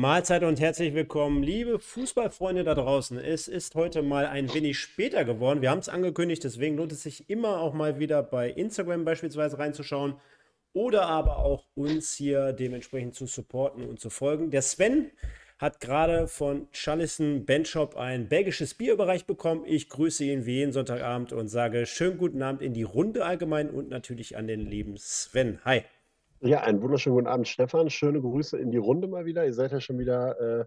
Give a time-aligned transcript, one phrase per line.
[0.00, 3.18] Mahlzeit und herzlich willkommen, liebe Fußballfreunde da draußen.
[3.18, 5.60] Es ist heute mal ein wenig später geworden.
[5.60, 9.58] Wir haben es angekündigt, deswegen lohnt es sich immer auch mal wieder bei Instagram beispielsweise
[9.58, 10.14] reinzuschauen
[10.72, 14.50] oder aber auch uns hier dementsprechend zu supporten und zu folgen.
[14.50, 15.10] Der Sven
[15.58, 19.64] hat gerade von Chalison Benchop ein belgisches Bier überreicht bekommen.
[19.66, 23.68] Ich grüße ihn wie jeden Sonntagabend und sage schönen guten Abend in die Runde allgemein
[23.68, 25.58] und natürlich an den lieben Sven.
[25.66, 25.82] Hi.
[26.42, 27.90] Ja, einen wunderschönen guten Abend, Stefan.
[27.90, 29.44] Schöne Grüße in die Runde mal wieder.
[29.44, 30.64] Ihr seid ja schon wieder äh,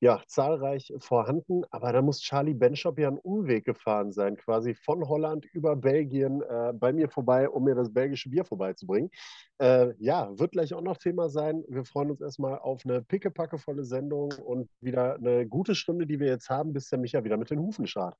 [0.00, 5.06] ja, zahlreich vorhanden, aber da muss Charlie Benchop ja einen Umweg gefahren sein, quasi von
[5.06, 9.10] Holland über Belgien äh, bei mir vorbei, um mir das belgische Bier vorbeizubringen.
[9.58, 11.64] Äh, ja, wird gleich auch noch Thema sein.
[11.68, 16.28] Wir freuen uns erstmal auf eine pickepackevolle Sendung und wieder eine gute Stunde, die wir
[16.28, 18.16] jetzt haben, bis der Micha wieder mit den Hufen schart.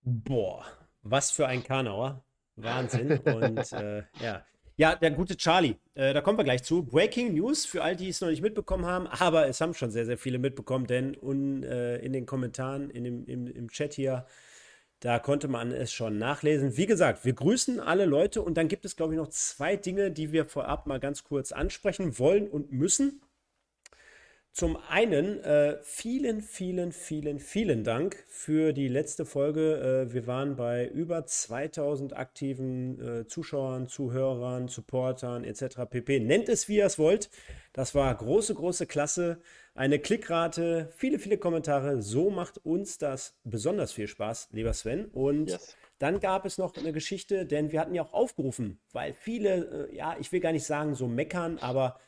[0.00, 0.64] Boah,
[1.02, 2.24] was für ein Kanauer.
[2.54, 3.18] Wahnsinn.
[3.18, 4.46] Und äh, ja,
[4.76, 6.82] ja, der gute Charlie, äh, da kommen wir gleich zu.
[6.82, 10.04] Breaking News für all die es noch nicht mitbekommen haben, aber es haben schon sehr,
[10.04, 14.26] sehr viele mitbekommen, denn un, äh, in den Kommentaren, in dem, im, im Chat hier,
[15.00, 16.76] da konnte man es schon nachlesen.
[16.76, 20.10] Wie gesagt, wir grüßen alle Leute und dann gibt es, glaube ich, noch zwei Dinge,
[20.10, 23.22] die wir vorab mal ganz kurz ansprechen wollen und müssen.
[24.56, 30.06] Zum einen äh, vielen, vielen, vielen, vielen Dank für die letzte Folge.
[30.08, 35.80] Äh, wir waren bei über 2000 aktiven äh, Zuschauern, Zuhörern, Supportern etc.
[35.90, 36.20] pp.
[36.20, 37.28] Nennt es, wie ihr es wollt.
[37.74, 39.42] Das war große, große Klasse.
[39.74, 42.00] Eine Klickrate, viele, viele Kommentare.
[42.00, 45.04] So macht uns das besonders viel Spaß, lieber Sven.
[45.04, 45.76] Und yes.
[45.98, 49.96] Dann gab es noch eine Geschichte, denn wir hatten ja auch aufgerufen, weil viele, äh,
[49.96, 51.98] ja, ich will gar nicht sagen so meckern, aber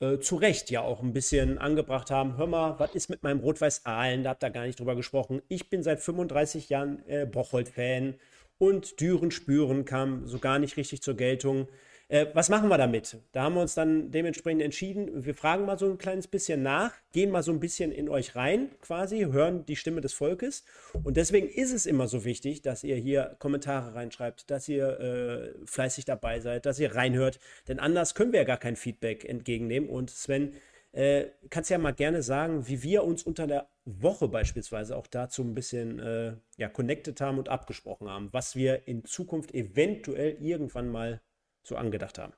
[0.00, 2.36] äh, zu Recht ja auch ein bisschen angebracht haben.
[2.36, 4.24] Hör mal, was ist mit meinem Rot-Weiß-Aalen?
[4.24, 5.42] Da habt ihr gar nicht drüber gesprochen.
[5.48, 8.16] Ich bin seit 35 Jahren äh, Bocholt-Fan
[8.58, 11.68] und Düren spüren kam so gar nicht richtig zur Geltung.
[12.08, 13.18] Äh, was machen wir damit?
[13.32, 16.92] Da haben wir uns dann dementsprechend entschieden, wir fragen mal so ein kleines bisschen nach,
[17.12, 20.64] gehen mal so ein bisschen in euch rein, quasi, hören die Stimme des Volkes.
[21.02, 25.66] Und deswegen ist es immer so wichtig, dass ihr hier Kommentare reinschreibt, dass ihr äh,
[25.66, 27.38] fleißig dabei seid, dass ihr reinhört.
[27.68, 29.88] Denn anders können wir ja gar kein Feedback entgegennehmen.
[29.88, 30.52] Und Sven,
[30.94, 35.42] äh, kannst ja mal gerne sagen, wie wir uns unter der Woche beispielsweise auch dazu
[35.42, 40.88] ein bisschen äh, ja, connected haben und abgesprochen haben, was wir in Zukunft eventuell irgendwann
[40.88, 41.20] mal
[41.64, 42.34] so angedacht haben.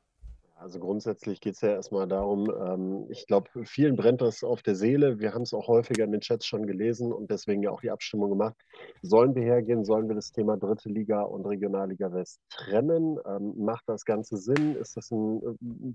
[0.59, 4.75] Also grundsätzlich geht es ja erstmal darum, ähm, ich glaube, vielen brennt das auf der
[4.75, 5.19] Seele.
[5.19, 7.91] Wir haben es auch häufiger in den Chats schon gelesen und deswegen ja auch die
[7.91, 8.57] Abstimmung gemacht.
[9.03, 13.19] Sollen wir hergehen, sollen wir das Thema Dritte Liga und Regionalliga West trennen?
[13.27, 14.77] Ähm, macht das Ganze Sinn?
[14.77, 15.43] Ist das ein,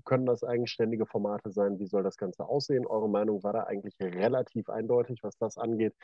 [0.04, 1.80] können das eigenständige Formate sein?
[1.80, 2.86] Wie soll das Ganze aussehen?
[2.86, 5.94] Eure Meinung war da eigentlich relativ eindeutig, was das angeht.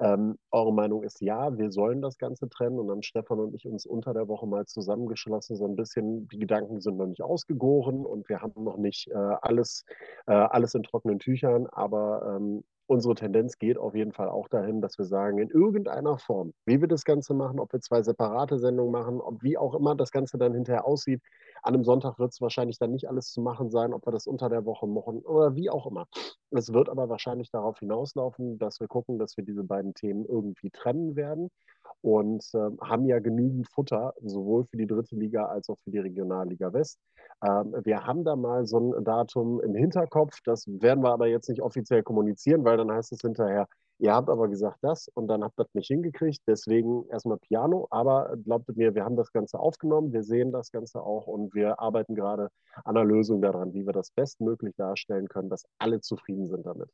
[0.00, 3.68] Ähm, eure Meinung ist ja, wir sollen das Ganze trennen und dann Stefan und ich
[3.68, 7.99] uns unter der Woche mal zusammengeschlossen, so ein bisschen, die Gedanken sind noch nicht ausgegoren
[8.06, 9.84] und wir haben noch nicht äh, alles,
[10.26, 14.80] äh, alles in trockenen Tüchern, aber ähm, unsere Tendenz geht auf jeden Fall auch dahin,
[14.80, 18.58] dass wir sagen, in irgendeiner Form, wie wir das Ganze machen, ob wir zwei separate
[18.58, 21.22] Sendungen machen, ob wie auch immer das Ganze dann hinterher aussieht.
[21.62, 24.26] An einem Sonntag wird es wahrscheinlich dann nicht alles zu machen sein, ob wir das
[24.26, 26.06] unter der Woche machen oder wie auch immer.
[26.50, 30.70] Es wird aber wahrscheinlich darauf hinauslaufen, dass wir gucken, dass wir diese beiden Themen irgendwie
[30.70, 31.48] trennen werden
[32.02, 35.98] und äh, haben ja genügend Futter, sowohl für die dritte Liga als auch für die
[35.98, 36.98] Regionalliga West.
[37.44, 41.48] Ähm, wir haben da mal so ein Datum im Hinterkopf, das werden wir aber jetzt
[41.48, 43.66] nicht offiziell kommunizieren, weil dann heißt es hinterher,
[43.98, 47.86] ihr habt aber gesagt das und dann habt ihr das nicht hingekriegt, deswegen erstmal Piano,
[47.90, 51.78] aber glaubt mir, wir haben das Ganze aufgenommen, wir sehen das Ganze auch und wir
[51.80, 52.48] arbeiten gerade
[52.84, 56.90] an einer Lösung daran, wie wir das bestmöglich darstellen können, dass alle zufrieden sind damit.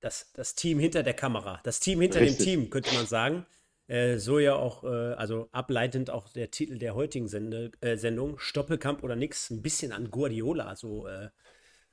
[0.00, 2.38] Das, das Team hinter der Kamera, das Team hinter Richtig.
[2.38, 3.46] dem Team, könnte man sagen.
[3.86, 8.38] Äh, so ja auch, äh, also ableitend auch der Titel der heutigen Sende, äh, Sendung,
[8.38, 11.26] Stoppelkamp oder nix, ein bisschen an Guardiola, so äh,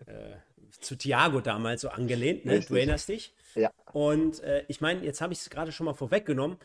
[0.05, 0.35] äh,
[0.79, 2.61] zu Thiago damals so angelehnt, ne?
[2.61, 3.33] du erinnerst dich?
[3.55, 3.71] Ja.
[3.91, 6.57] Und äh, ich meine, jetzt habe ich es gerade schon mal vorweggenommen.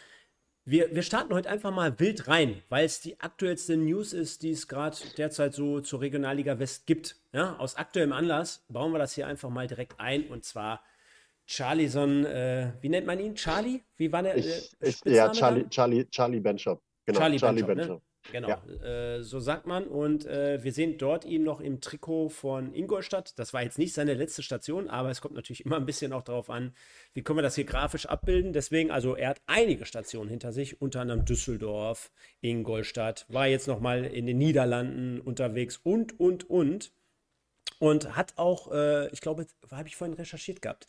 [0.65, 4.51] Wir, wir starten heute einfach mal wild rein, weil es die aktuellste News ist, die
[4.51, 7.17] es gerade derzeit so zur Regionalliga West gibt.
[7.33, 10.83] Ja, aus aktuellem Anlass bauen wir das hier einfach mal direkt ein und zwar
[11.47, 13.35] Charlie, so ein, äh, wie nennt man ihn?
[13.35, 13.81] Charlie?
[13.97, 14.37] Wie war der?
[14.37, 14.47] Ich,
[14.81, 16.83] äh, ich, ja, Charlie, Charlie, Charlie Benchop.
[17.07, 18.03] Genau, Charlie, Charlie Benchop.
[18.03, 18.03] Ne?
[18.33, 19.17] Genau, ja.
[19.17, 19.87] äh, so sagt man.
[19.87, 23.39] Und äh, wir sehen dort ihn noch im Trikot von Ingolstadt.
[23.39, 26.23] Das war jetzt nicht seine letzte Station, aber es kommt natürlich immer ein bisschen auch
[26.23, 26.75] darauf an,
[27.15, 28.53] wie können wir das hier grafisch abbilden.
[28.53, 32.11] Deswegen, also er hat einige Stationen hinter sich, unter anderem Düsseldorf,
[32.41, 36.93] Ingolstadt, war jetzt noch mal in den Niederlanden unterwegs und, und, und.
[37.79, 40.87] Und hat auch, äh, ich glaube, habe ich vorhin recherchiert gehabt,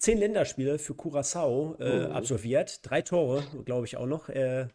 [0.00, 2.12] zehn Länderspiele für Curaçao äh, oh.
[2.12, 4.28] absolviert, drei Tore, glaube ich auch noch.
[4.28, 4.66] Äh,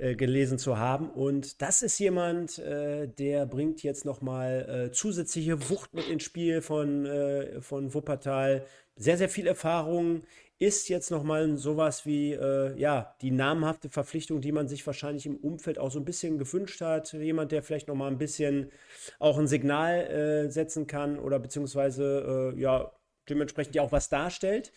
[0.00, 1.10] äh, gelesen zu haben.
[1.10, 6.62] Und das ist jemand, äh, der bringt jetzt nochmal äh, zusätzliche Wucht mit ins Spiel
[6.62, 8.64] von, äh, von Wuppertal.
[8.94, 10.22] Sehr, sehr viel Erfahrung.
[10.60, 15.78] Ist jetzt nochmal sowas wie, ja, die namhafte Verpflichtung, die man sich wahrscheinlich im Umfeld
[15.78, 17.12] auch so ein bisschen gewünscht hat.
[17.12, 18.72] Jemand, der vielleicht nochmal ein bisschen
[19.20, 22.90] auch ein Signal setzen kann oder beziehungsweise, ja,
[23.28, 24.72] dementsprechend ja auch was darstellt.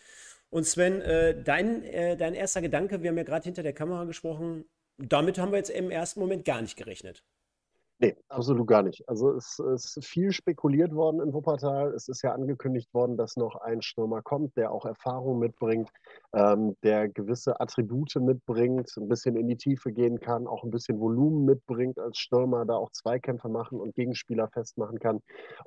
[0.50, 4.03] Und Sven, äh, dein, äh, dein erster Gedanke, wir haben ja gerade hinter der Kamera
[4.03, 4.65] gesprochen,
[4.98, 7.24] damit haben wir jetzt im ersten Moment gar nicht gerechnet.
[8.03, 9.07] Nee, absolut gar nicht.
[9.07, 11.94] Also es ist viel spekuliert worden in Wuppertal.
[11.94, 15.88] Es ist ja angekündigt worden, dass noch ein Stürmer kommt, der auch Erfahrung mitbringt,
[16.33, 21.00] ähm, der gewisse Attribute mitbringt, ein bisschen in die Tiefe gehen kann, auch ein bisschen
[21.00, 25.19] Volumen mitbringt als Stürmer, da auch Zweikämpfe machen und Gegenspieler festmachen kann.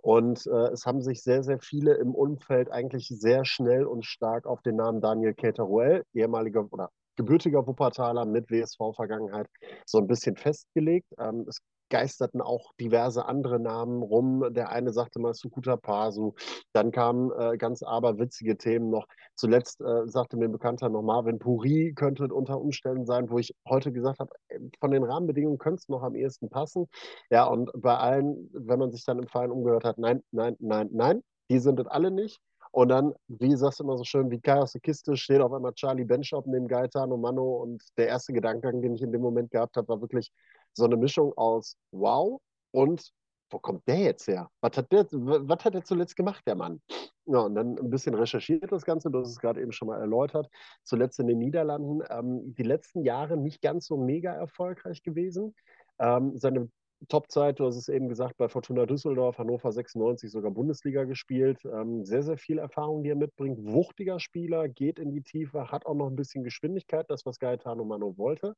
[0.03, 4.47] Und äh, es haben sich sehr, sehr viele im Umfeld eigentlich sehr schnell und stark
[4.47, 9.47] auf den Namen Daniel Keteruel, ehemaliger oder gebürtiger Wuppertaler mit WSV-Vergangenheit,
[9.87, 11.07] so ein bisschen festgelegt.
[11.19, 11.61] Ähm, es
[11.95, 14.53] geisterten auch diverse andere Namen rum.
[14.53, 16.33] Der eine sagte mal Sukuta Pasu.
[16.73, 19.07] Dann kamen äh, ganz aberwitzige Themen noch.
[19.37, 23.55] Zuletzt äh, sagte mir ein Bekannter noch, Marvin Puri könnte unter Umständen sein, wo ich
[23.69, 26.89] heute gesagt habe, äh, von den Rahmenbedingungen könnte es noch am ehesten passen.
[27.31, 30.89] Ja, und bei allen, wenn man sich dann im Verein umgehört hat, nein, nein, nein,
[30.91, 32.41] nein, die sind es alle nicht.
[32.73, 35.53] Und dann, wie sagst du immer so schön, wie Kai aus der Kiste steht auf
[35.53, 37.63] einmal Charlie Benchop neben Gaetano Mano.
[37.63, 40.33] Und der erste Gedankengang, den ich in dem Moment gehabt habe, war wirklich
[40.75, 42.41] so eine Mischung aus Wow
[42.73, 43.13] und
[43.51, 44.51] wo kommt der jetzt her?
[44.61, 46.81] Was hat der, was hat der zuletzt gemacht, der Mann?
[47.27, 50.01] Ja, und dann ein bisschen recherchiert das Ganze, du hast es gerade eben schon mal
[50.01, 50.49] erläutert.
[50.83, 55.55] Zuletzt in den Niederlanden, ähm, die letzten Jahre nicht ganz so mega erfolgreich gewesen.
[55.99, 56.69] Ähm, seine
[57.09, 61.65] Topzeit, du hast es eben gesagt, bei Fortuna Düsseldorf, Hannover 96 sogar Bundesliga gespielt.
[61.65, 63.59] Ähm, sehr, sehr viel Erfahrung, die er mitbringt.
[63.63, 67.85] Wuchtiger Spieler, geht in die Tiefe, hat auch noch ein bisschen Geschwindigkeit, das, was Gaetano
[67.85, 68.55] Mano wollte.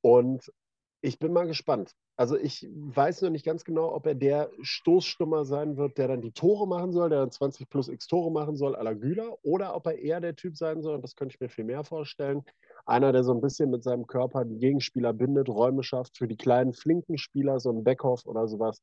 [0.00, 0.50] Und
[1.02, 1.94] ich bin mal gespannt.
[2.16, 6.20] Also ich weiß noch nicht ganz genau, ob er der Stoßstummer sein wird, der dann
[6.20, 9.38] die Tore machen soll, der dann 20 plus X Tore machen soll, à la Güler,
[9.42, 11.84] oder ob er eher der Typ sein soll, und das könnte ich mir viel mehr
[11.84, 12.44] vorstellen,
[12.84, 16.36] einer, der so ein bisschen mit seinem Körper die Gegenspieler bindet, Räume schafft für die
[16.36, 18.82] kleinen, flinken Spieler, so ein Beckhoff oder sowas,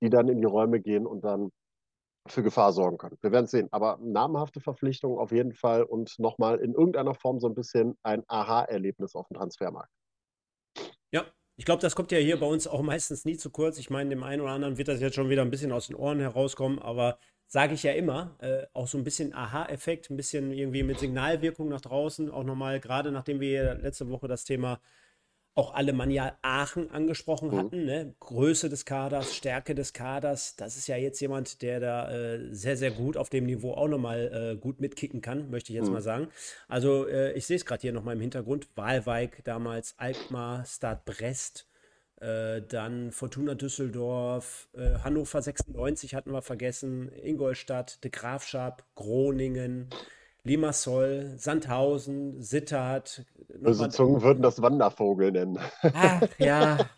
[0.00, 1.50] die dann in die Räume gehen und dann
[2.26, 3.16] für Gefahr sorgen können.
[3.20, 3.68] Wir werden es sehen.
[3.70, 8.22] Aber namhafte Verpflichtung auf jeden Fall und nochmal in irgendeiner Form so ein bisschen ein
[8.28, 9.90] Aha-Erlebnis auf dem Transfermarkt.
[11.10, 11.24] Ja,
[11.58, 13.78] ich glaube, das kommt ja hier bei uns auch meistens nie zu kurz.
[13.78, 15.96] Ich meine, dem einen oder anderen wird das jetzt schon wieder ein bisschen aus den
[15.96, 17.18] Ohren herauskommen, aber
[17.48, 21.68] sage ich ja immer, äh, auch so ein bisschen Aha-Effekt, ein bisschen irgendwie mit Signalwirkung
[21.68, 24.80] nach draußen, auch nochmal, gerade nachdem wir letzte Woche das Thema
[25.58, 27.58] auch Alemannia Aachen angesprochen mhm.
[27.58, 28.14] hatten, ne?
[28.20, 32.76] Größe des Kaders, Stärke des Kaders, das ist ja jetzt jemand, der da äh, sehr,
[32.76, 35.94] sehr gut auf dem Niveau auch nochmal äh, gut mitkicken kann, möchte ich jetzt mhm.
[35.94, 36.28] mal sagen.
[36.68, 41.66] Also äh, ich sehe es gerade hier nochmal im Hintergrund, Walweig damals, Alkmaar, Start Brest,
[42.20, 49.90] äh, dann Fortuna Düsseldorf, äh, Hannover 96 hatten wir vergessen, Ingolstadt, De Grafschap, Groningen,
[50.48, 53.24] Limassol, Sandhausen, Sittard.
[53.60, 55.58] Böse Zungen würden das Wandervogel nennen.
[55.82, 56.78] Ach, ja.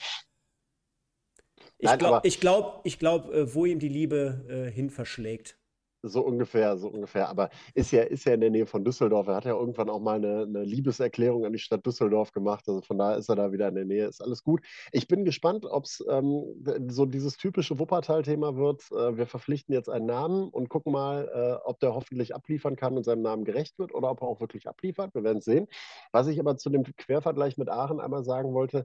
[1.83, 5.60] Ich glaube, ich glaub, ich glaub, äh, wo ihm die Liebe äh, hin verschlägt.
[6.03, 7.29] So ungefähr, so ungefähr.
[7.29, 9.29] Aber ist ja, ist ja in der Nähe von Düsseldorf.
[9.29, 12.65] Er hat ja irgendwann auch mal eine, eine, Liebeserklärung an die Stadt Düsseldorf gemacht.
[12.69, 14.07] Also von daher ist er da wieder in der Nähe.
[14.07, 14.63] Ist alles gut.
[14.93, 16.45] Ich bin gespannt, ob es ähm,
[16.89, 18.91] so dieses typische Wuppertal-Thema wird.
[18.93, 22.97] Äh, wir verpflichten jetzt einen Namen und gucken mal, äh, ob der hoffentlich abliefern kann
[22.97, 25.15] und seinem Namen gerecht wird oder ob er auch wirklich abliefert.
[25.15, 25.67] Wir werden es sehen.
[26.13, 28.85] Was ich aber zu dem Quervergleich mit Aachen einmal sagen wollte,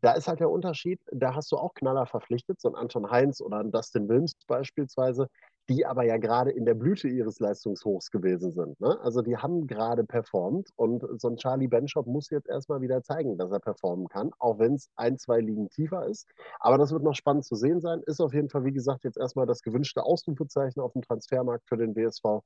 [0.00, 3.40] da ist halt der Unterschied, da hast du auch Knaller verpflichtet, so ein Anton Heinz
[3.40, 5.28] oder ein Dustin Wilms beispielsweise,
[5.68, 8.80] die aber ja gerade in der Blüte ihres Leistungshochs gewesen sind.
[8.80, 8.98] Ne?
[9.02, 13.36] Also die haben gerade performt und so ein Charlie Benchop muss jetzt erstmal wieder zeigen,
[13.36, 16.28] dass er performen kann, auch wenn es ein, zwei Ligen tiefer ist.
[16.60, 18.02] Aber das wird noch spannend zu sehen sein.
[18.06, 21.76] Ist auf jeden Fall, wie gesagt, jetzt erstmal das gewünschte Ausrufezeichen auf dem Transfermarkt für
[21.76, 22.42] den BSV.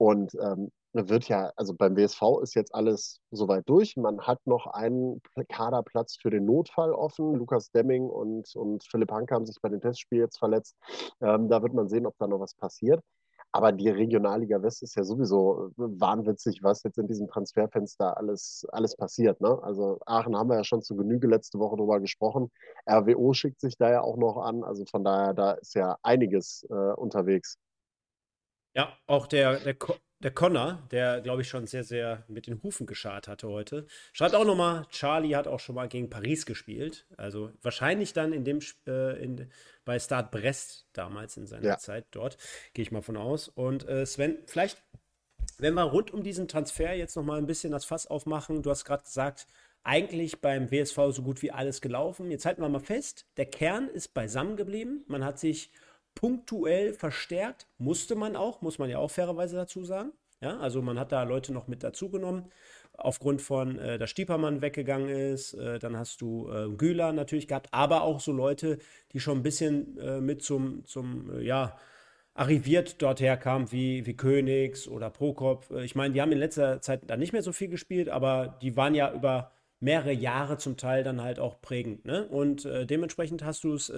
[0.00, 3.98] Und ähm, wird ja, also beim WSV ist jetzt alles soweit durch.
[3.98, 7.34] Man hat noch einen Kaderplatz für den Notfall offen.
[7.34, 10.74] Lukas Demming und, und Philipp Hanke haben sich bei dem Testspiel jetzt verletzt.
[11.20, 13.02] Ähm, da wird man sehen, ob da noch was passiert.
[13.52, 18.96] Aber die Regionalliga West ist ja sowieso wahnwitzig, was jetzt in diesem Transferfenster alles, alles
[18.96, 19.38] passiert.
[19.42, 19.58] Ne?
[19.62, 22.50] Also Aachen haben wir ja schon zu Genüge letzte Woche drüber gesprochen.
[22.88, 24.64] RWO schickt sich da ja auch noch an.
[24.64, 27.58] Also von daher, da ist ja einiges äh, unterwegs.
[28.74, 29.76] Ja, auch der, der,
[30.20, 33.86] der Connor, der, glaube ich, schon sehr, sehr mit den Hufen geschart hatte heute.
[34.12, 37.06] Schreibt auch nochmal, Charlie hat auch schon mal gegen Paris gespielt.
[37.16, 39.50] Also wahrscheinlich dann in dem äh, in,
[39.84, 41.78] bei Start Brest damals in seiner ja.
[41.78, 42.36] Zeit dort,
[42.74, 43.48] gehe ich mal von aus.
[43.48, 44.82] Und äh, Sven, vielleicht,
[45.58, 48.84] wenn wir rund um diesen Transfer jetzt nochmal ein bisschen das Fass aufmachen, du hast
[48.84, 49.46] gerade gesagt,
[49.82, 52.30] eigentlich beim WSV so gut wie alles gelaufen.
[52.30, 55.04] Jetzt halten wir mal fest, der Kern ist beisammen geblieben.
[55.08, 55.72] Man hat sich
[56.14, 60.12] punktuell verstärkt, musste man auch, muss man ja auch fairerweise dazu sagen.
[60.42, 62.46] Ja, also man hat da Leute noch mit dazugenommen,
[62.94, 65.54] aufgrund von, äh, dass Stiepermann weggegangen ist.
[65.54, 68.78] Äh, dann hast du äh, Güler natürlich gehabt, aber auch so Leute,
[69.12, 71.76] die schon ein bisschen äh, mit zum, zum äh, ja,
[72.32, 75.70] arriviert dort herkamen, wie, wie Königs oder Prokop.
[75.70, 78.58] Äh, ich meine, die haben in letzter Zeit da nicht mehr so viel gespielt, aber
[78.62, 82.04] die waren ja über mehrere Jahre zum Teil dann halt auch prägend.
[82.04, 82.26] Ne?
[82.28, 83.90] Und dementsprechend hast du es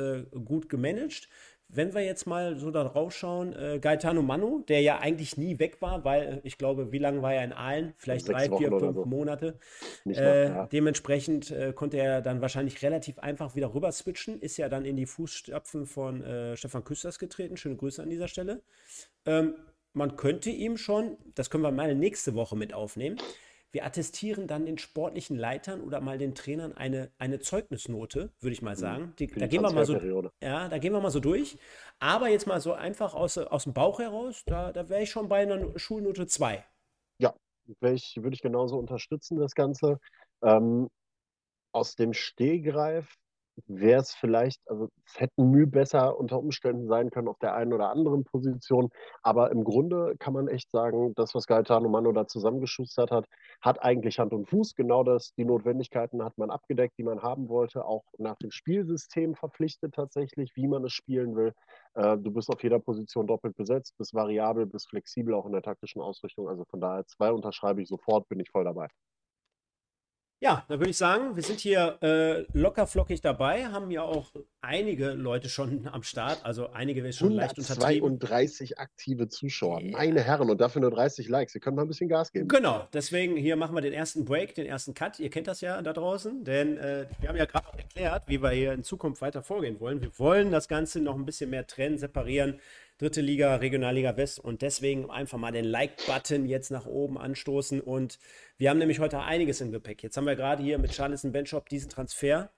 [0.44, 1.28] gut gemanagt
[1.74, 5.58] wenn wir jetzt mal so da drauf schauen, äh, Gaetano Manu, der ja eigentlich nie
[5.58, 7.94] weg war, weil äh, ich glaube, wie lange war er in Aalen?
[7.96, 9.04] Vielleicht drei, Wochen vier, fünf so.
[9.06, 9.58] Monate.
[10.04, 10.66] Äh, noch, ja.
[10.66, 14.96] Dementsprechend äh, konnte er dann wahrscheinlich relativ einfach wieder rüber switchen, ist ja dann in
[14.96, 17.56] die Fußstapfen von äh, Stefan Küsters getreten.
[17.56, 18.62] Schöne Grüße an dieser Stelle.
[19.24, 19.54] Ähm,
[19.94, 23.18] man könnte ihm schon, das können wir mal nächste Woche mit aufnehmen,
[23.72, 28.62] wir attestieren dann den sportlichen Leitern oder mal den Trainern eine, eine Zeugnisnote, würde ich
[28.62, 28.80] mal mhm.
[28.80, 29.14] sagen.
[29.18, 29.98] Die, da gehen wir mal so,
[30.42, 31.58] ja, da gehen wir mal so durch.
[31.98, 35.28] Aber jetzt mal so einfach aus, aus dem Bauch heraus, da, da wäre ich schon
[35.28, 36.64] bei einer Schulnote 2.
[37.18, 37.34] Ja,
[37.80, 39.98] ich, würde ich genauso unterstützen, das Ganze.
[40.42, 40.88] Ähm,
[41.72, 43.16] aus dem Stehgreif
[43.66, 47.72] wäre es vielleicht, also es hätten Mühe besser unter Umständen sein können auf der einen
[47.72, 48.90] oder anderen Position.
[49.22, 53.26] Aber im Grunde kann man echt sagen, das, was Gaetano Mano da zusammengeschustert hat,
[53.60, 54.74] hat eigentlich Hand und Fuß.
[54.74, 59.34] Genau das, die Notwendigkeiten hat man abgedeckt, die man haben wollte, auch nach dem Spielsystem
[59.34, 61.52] verpflichtet tatsächlich, wie man es spielen will.
[61.94, 65.62] Äh, du bist auf jeder Position doppelt besetzt, bist variabel, bist flexibel auch in der
[65.62, 66.48] taktischen Ausrichtung.
[66.48, 68.88] Also von daher zwei unterschreibe ich sofort, bin ich voll dabei.
[70.42, 74.32] Ja, da würde ich sagen, wir sind hier äh, locker flockig dabei, haben ja auch
[74.60, 78.18] einige Leute schon am Start, also einige wir schon leicht untertrieben.
[78.18, 79.92] 32 aktive Zuschauer, yeah.
[79.92, 81.54] meine Herren, und dafür nur 30 Likes.
[81.54, 82.48] Wir können mal ein bisschen Gas geben.
[82.48, 85.20] Genau, deswegen hier machen wir den ersten Break, den ersten Cut.
[85.20, 88.50] Ihr kennt das ja da draußen, denn äh, wir haben ja gerade erklärt, wie wir
[88.50, 90.02] hier in Zukunft weiter vorgehen wollen.
[90.02, 92.58] Wir wollen das Ganze noch ein bisschen mehr trennen, separieren
[93.02, 98.20] dritte Liga, Regionalliga West und deswegen einfach mal den Like-Button jetzt nach oben anstoßen und
[98.58, 100.04] wir haben nämlich heute einiges im Gepäck.
[100.04, 102.52] Jetzt haben wir gerade hier mit Charleston Benchop diesen Transfer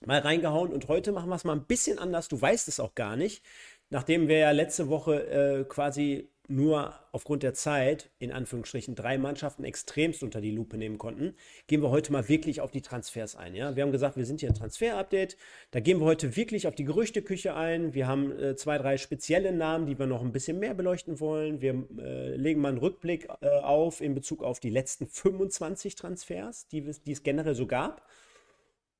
[0.00, 2.28] mal reingehauen und heute machen wir es mal ein bisschen anders.
[2.28, 3.44] Du weißt es auch gar nicht.
[3.90, 9.64] Nachdem wir ja letzte Woche äh, quasi nur aufgrund der Zeit, in Anführungsstrichen, drei Mannschaften
[9.64, 11.34] extremst unter die Lupe nehmen konnten,
[11.66, 13.54] gehen wir heute mal wirklich auf die Transfers ein.
[13.54, 13.76] Ja?
[13.76, 15.36] Wir haben gesagt, wir sind hier ein Transfer-Update.
[15.70, 17.94] Da gehen wir heute wirklich auf die Gerüchteküche ein.
[17.94, 21.62] Wir haben äh, zwei, drei spezielle Namen, die wir noch ein bisschen mehr beleuchten wollen.
[21.62, 26.68] Wir äh, legen mal einen Rückblick äh, auf in Bezug auf die letzten 25 Transfers,
[26.68, 28.06] die, die es generell so gab.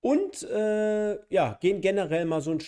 [0.01, 2.61] Und äh, ja, gehen generell mal so ein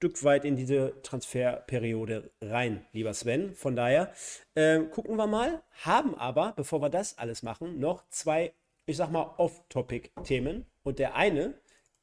[0.00, 3.54] Stück weit in diese Transferperiode rein, lieber Sven.
[3.54, 4.10] Von daher
[4.54, 8.54] äh, gucken wir mal, haben aber, bevor wir das alles machen, noch zwei,
[8.86, 10.64] ich sag mal, Off-Topic-Themen.
[10.84, 11.52] Und der eine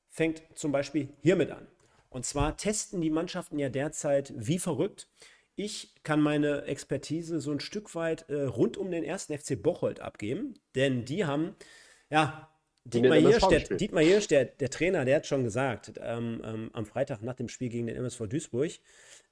[0.10, 1.66] fängt zum Beispiel hiermit an.
[2.12, 5.08] Und zwar testen die Mannschaften ja derzeit wie verrückt.
[5.56, 10.02] Ich kann meine Expertise so ein Stück weit äh, rund um den ersten FC Bocholt
[10.02, 11.56] abgeben, denn die haben
[12.12, 12.48] ja
[12.94, 17.22] Dietmar Hirsch, der, Dietmar der, der, Trainer, der hat schon gesagt, ähm, ähm, am Freitag
[17.22, 18.72] nach dem Spiel gegen den MSV Duisburg,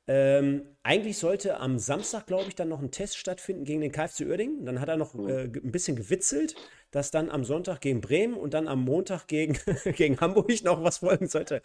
[0.07, 4.21] ähm, eigentlich sollte am Samstag, glaube ich, dann noch ein Test stattfinden gegen den KFC
[4.21, 4.65] Uerdingen.
[4.65, 5.27] Dann hat er noch mhm.
[5.27, 6.55] äh, ein bisschen gewitzelt,
[6.91, 9.57] dass dann am Sonntag gegen Bremen und dann am Montag gegen,
[9.95, 11.61] gegen Hamburg noch was folgen sollte.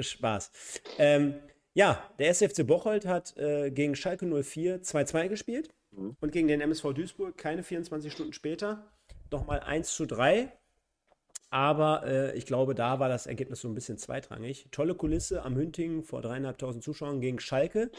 [0.00, 0.50] Spaß.
[0.98, 1.34] Ähm,
[1.74, 6.16] ja, der SFC Bocholt hat äh, gegen Schalke 04 2-2 gespielt mhm.
[6.20, 8.90] und gegen den MSV Duisburg keine 24 Stunden später
[9.30, 10.50] nochmal 1 zu 3
[11.52, 14.68] aber äh, ich glaube, da war das Ergebnis so ein bisschen zweitrangig.
[14.70, 17.90] Tolle Kulisse am Hüntingen vor dreieinhalbtausend Zuschauern gegen Schalke.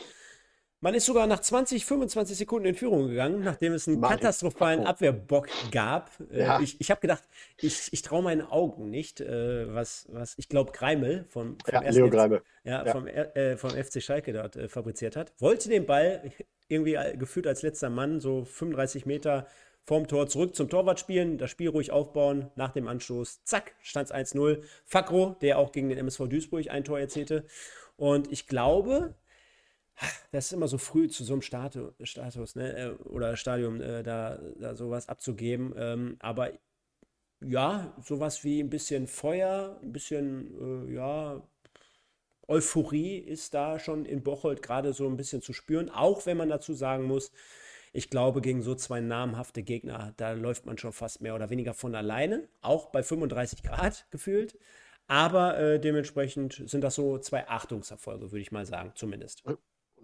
[0.80, 4.88] Man ist sogar nach 20, 25 Sekunden in Führung gegangen, nachdem es einen Mach katastrophalen.
[4.88, 6.10] Abwehrbock gab.
[6.32, 6.60] Äh, ja.
[6.60, 7.24] Äh, ich ich habe gedacht,
[7.62, 11.90] ich, ich traue meinen Augen nicht, äh, was, was ich glaube Greimel vom, vom, ja,
[11.92, 12.42] Leo Greimel.
[12.64, 12.92] Ja, ja.
[12.92, 15.32] Vom, äh, vom FC Schalke dort äh, fabriziert hat.
[15.38, 16.32] Wollte den Ball
[16.68, 19.46] irgendwie gefühlt als letzter Mann so 35 Meter
[19.86, 24.10] vorm Tor zurück zum Torwart spielen, das Spiel ruhig aufbauen, nach dem Anstoß, zack, stand
[24.10, 24.64] es 1-0.
[24.86, 27.46] Fakro, der auch gegen den MSV Duisburg ein Tor erzielte.
[27.98, 29.16] Und ich glaube,
[30.32, 34.04] das ist immer so früh zu so einem Status, Status ne, äh, oder Stadium, äh,
[34.04, 35.74] da, da sowas abzugeben.
[35.78, 36.52] Ähm, aber
[37.42, 41.44] ja, sowas wie ein bisschen Feuer, ein bisschen, äh, ja,
[42.48, 46.50] Euphorie ist da schon in Bocholt gerade so ein bisschen zu spüren, auch wenn man
[46.50, 47.32] dazu sagen muss,
[47.94, 51.74] ich glaube, gegen so zwei namhafte Gegner, da läuft man schon fast mehr oder weniger
[51.74, 54.58] von alleine, auch bei 35 Grad gefühlt.
[55.08, 59.44] Aber äh, dementsprechend sind das so zwei Achtungserfolge, würde ich mal sagen, zumindest.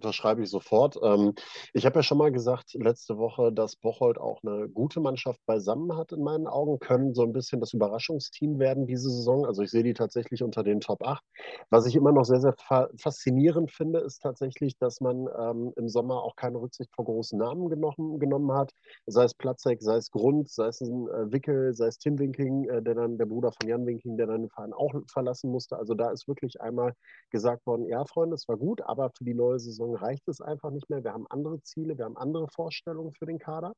[0.01, 0.98] Das schreibe ich sofort.
[1.03, 1.34] Ähm,
[1.74, 5.96] ich habe ja schon mal gesagt letzte Woche, dass Bocholt auch eine gute Mannschaft beisammen
[5.96, 9.46] hat in meinen Augen, können so ein bisschen das Überraschungsteam werden diese Saison.
[9.46, 11.24] Also ich sehe die tatsächlich unter den Top 8.
[11.70, 15.89] Was ich immer noch sehr, sehr fa faszinierend finde, ist tatsächlich, dass man ähm, im
[15.89, 18.74] Sommer auch keine Rücksicht vor großen Namen genommen, genommen hat.
[19.06, 22.70] Sei es Platzek, sei es Grund, sei es ein äh, Wickel, sei es Tim Winking,
[22.70, 25.77] äh, der dann der Bruder von Jan Winking, der dann den Verein auch verlassen musste.
[25.77, 26.94] Also da ist wirklich einmal
[27.29, 30.41] gesagt worden, ja Freunde, es war gut, aber für die neue Saison Saison reicht es
[30.41, 31.03] einfach nicht mehr.
[31.03, 33.74] Wir haben andere Ziele, wir haben andere Vorstellungen für den Kader.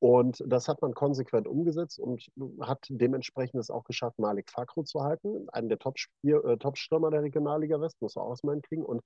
[0.00, 2.24] Und das hat man konsequent umgesetzt und
[2.60, 7.80] hat dementsprechend es auch geschafft, Malik Fakro zu halten, einen der äh, Top-Stürmer der Regionalliga
[7.80, 8.84] West, muss er auch erstmal hinkriegen.
[8.84, 9.02] Und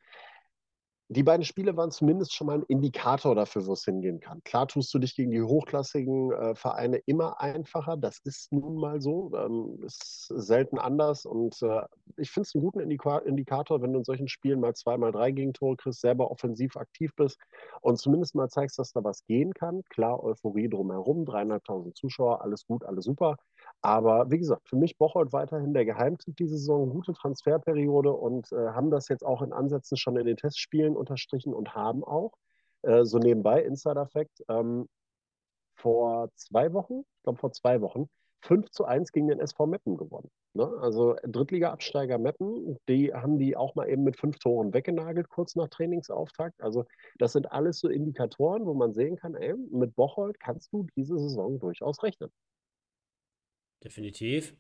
[1.12, 4.42] die beiden Spiele waren zumindest schon mal ein Indikator dafür, wo es hingehen kann.
[4.44, 7.96] Klar tust du dich gegen die hochklassigen äh, Vereine immer einfacher.
[7.96, 9.30] Das ist nun mal so.
[9.36, 11.26] Ähm, ist selten anders.
[11.26, 11.82] Und äh,
[12.16, 15.12] ich finde es einen guten Indika Indikator, wenn du in solchen Spielen mal zwei, mal
[15.12, 17.38] drei Gegentore kriegst, selber offensiv aktiv bist
[17.82, 19.82] und zumindest mal zeigst, dass da was gehen kann.
[19.90, 23.36] Klar, Euphorie drumherum, dreieinhalbtausend Zuschauer, alles gut, alles super.
[23.82, 28.68] Aber wie gesagt, für mich Bocholt weiterhin der Geheimtipp diese Saison, gute Transferperiode und äh,
[28.70, 32.32] haben das jetzt auch in Ansätzen schon in den Testspielen unterstrichen und haben auch,
[32.82, 34.88] äh, so nebenbei, Insider-Fact, ähm,
[35.74, 38.08] vor zwei Wochen, ich glaube vor zwei Wochen,
[38.42, 40.30] 5 zu 1 gegen den SV Meppen gewonnen.
[40.54, 40.68] Ne?
[40.80, 45.68] Also Drittliga-Absteiger Meppen, die haben die auch mal eben mit fünf Toren weggenagelt, kurz nach
[45.68, 46.60] Trainingsauftakt.
[46.62, 46.84] Also
[47.18, 51.18] das sind alles so Indikatoren, wo man sehen kann, ey, mit Bocholt kannst du diese
[51.18, 52.30] Saison durchaus rechnen.
[53.84, 54.54] Definitiv.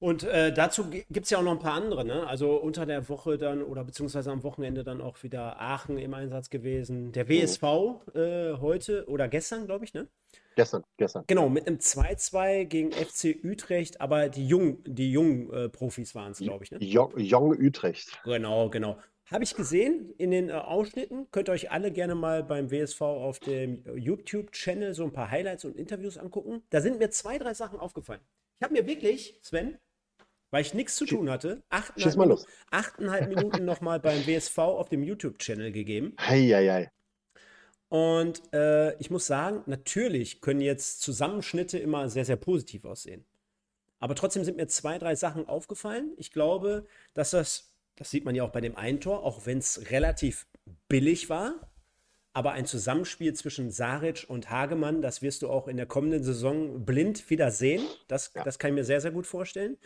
[0.00, 2.26] Und äh, dazu gibt es ja auch noch ein paar andere, ne?
[2.26, 6.50] Also unter der Woche dann oder beziehungsweise am Wochenende dann auch wieder Aachen im Einsatz
[6.50, 7.12] gewesen.
[7.12, 8.02] Der WSV oh.
[8.14, 10.08] äh, heute oder gestern, glaube ich, ne?
[10.56, 11.24] Gestern, gestern.
[11.26, 16.32] Genau, mit einem 2-2 gegen FC Utrecht, aber die jungen, die jungen äh, Profis waren
[16.32, 16.78] es, glaube ich, ne?
[16.82, 18.20] Jung, Jung Utrecht.
[18.24, 18.98] Genau, genau.
[19.34, 21.26] Habe ich gesehen in den äh, Ausschnitten.
[21.32, 25.64] Könnt ihr euch alle gerne mal beim WSV auf dem YouTube-Channel so ein paar Highlights
[25.64, 26.62] und Interviews angucken.
[26.70, 28.20] Da sind mir zwei, drei Sachen aufgefallen.
[28.60, 29.76] Ich habe mir wirklich, Sven,
[30.52, 35.02] weil ich nichts zu tun hatte, achteinhalb, Minuten, achteinhalb Minuten nochmal beim WSV auf dem
[35.02, 36.14] YouTube-Channel gegeben.
[36.20, 36.92] Heieiei.
[37.88, 43.24] Und äh, ich muss sagen, natürlich können jetzt Zusammenschnitte immer sehr, sehr positiv aussehen.
[43.98, 46.12] Aber trotzdem sind mir zwei, drei Sachen aufgefallen.
[46.18, 49.58] Ich glaube, dass das das sieht man ja auch bei dem einen Tor, auch wenn
[49.58, 50.46] es relativ
[50.88, 51.70] billig war.
[52.32, 56.84] Aber ein Zusammenspiel zwischen Saric und Hagemann, das wirst du auch in der kommenden Saison
[56.84, 57.86] blind wieder sehen.
[58.08, 58.42] Das, ja.
[58.42, 59.78] das kann ich mir sehr, sehr gut vorstellen.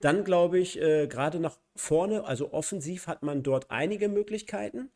[0.00, 4.90] Dann glaube ich, äh, gerade nach vorne, also offensiv hat man dort einige Möglichkeiten.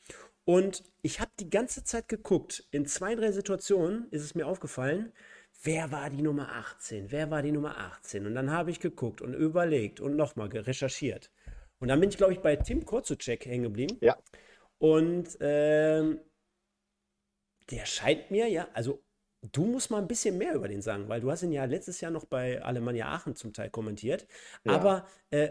[0.46, 2.66] Und ich habe die ganze Zeit geguckt.
[2.70, 5.12] In zwei, drei Situationen ist es mir aufgefallen,
[5.62, 7.10] wer war die Nummer 18?
[7.10, 8.26] Wer war die Nummer 18?
[8.26, 11.30] Und dann habe ich geguckt und überlegt und nochmal recherchiert.
[11.80, 13.98] Und dann bin ich, glaube ich, bei Tim Kurzucek hängen geblieben.
[14.00, 14.16] Ja.
[14.78, 16.20] Und ähm,
[17.70, 19.02] der scheint mir, ja, also
[19.52, 22.00] du musst mal ein bisschen mehr über den sagen, weil du hast ihn ja letztes
[22.00, 24.26] Jahr noch bei Alemannia Aachen zum Teil kommentiert.
[24.64, 24.72] Ja.
[24.72, 25.50] Aber äh,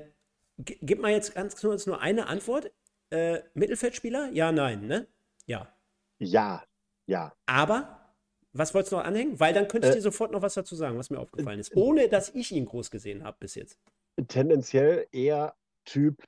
[0.57, 2.71] gib mal jetzt ganz kurz nur eine Antwort.
[3.09, 4.29] Äh, Mittelfeldspieler?
[4.33, 5.07] Ja, nein, ne?
[5.45, 5.75] Ja.
[6.19, 6.63] Ja,
[7.05, 7.33] ja.
[7.45, 8.15] Aber
[8.53, 9.39] was wolltest du noch anhängen?
[9.39, 11.75] Weil dann könnte ich äh, dir sofort noch was dazu sagen, was mir aufgefallen ist,
[11.75, 13.79] ohne dass ich ihn groß gesehen habe bis jetzt.
[14.27, 16.23] Tendenziell eher Typ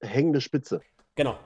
[0.00, 0.80] hängende Spitze.
[1.14, 1.38] Genau.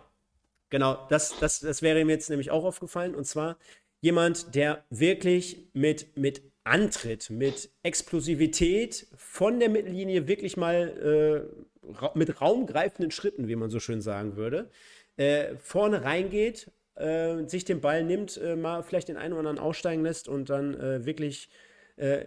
[0.70, 3.14] Genau, das, das, das wäre mir jetzt nämlich auch aufgefallen.
[3.14, 3.58] Und zwar
[4.00, 11.46] jemand, der wirklich mit, mit Antritt, mit Explosivität von der Mittellinie wirklich mal
[11.84, 14.70] äh, mit raumgreifenden Schritten, wie man so schön sagen würde,
[15.16, 19.58] äh, vorne reingeht, äh, sich den Ball nimmt, äh, mal vielleicht den einen oder anderen
[19.58, 21.50] aussteigen lässt und dann äh, wirklich
[21.96, 22.24] äh,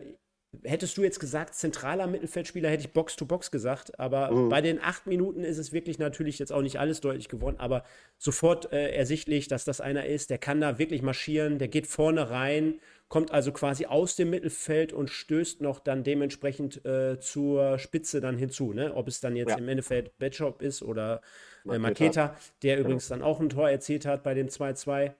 [0.64, 4.00] hättest du jetzt gesagt, zentraler Mittelfeldspieler, hätte ich Box-to-Box gesagt.
[4.00, 4.50] Aber mhm.
[4.50, 7.84] bei den acht Minuten ist es wirklich natürlich jetzt auch nicht alles deutlich geworden, aber
[8.18, 12.30] sofort äh, ersichtlich, dass das einer ist, der kann da wirklich marschieren, der geht vorne
[12.30, 18.22] rein, kommt also quasi aus dem Mittelfeld und stößt noch dann dementsprechend äh, zur Spitze
[18.22, 18.74] dann hinzu.
[18.74, 18.94] Ne?
[18.96, 19.58] Ob es dann jetzt ja.
[19.58, 21.22] im Endeffekt Betshop ist oder
[21.70, 22.88] äh, Maketa, der genau.
[22.88, 25.14] übrigens dann auch ein Tor erzielt hat bei dem 2-2.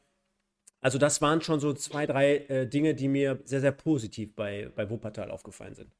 [0.86, 4.72] Also das waren schon so zwei, drei äh, Dinge, die mir sehr, sehr positiv bei,
[4.76, 5.92] bei Wuppertal aufgefallen sind.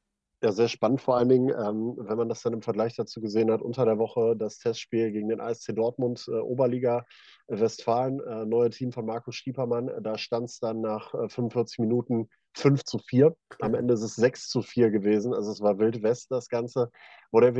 [0.44, 3.50] Ja, sehr spannend vor allen Dingen, ähm, wenn man das dann im Vergleich dazu gesehen
[3.50, 7.04] hat, unter der Woche das Testspiel gegen den ASC Dortmund, äh, Oberliga
[7.48, 9.90] äh, Westfalen, äh, neue Team von Markus Stiepermann.
[10.04, 13.34] Da stand es dann nach 45 äh, Minuten 5 zu 4.
[13.58, 15.34] Am Ende ist es 6 zu 4 gewesen.
[15.34, 16.92] Also es war Wild West das Ganze,
[17.32, 17.56] wo der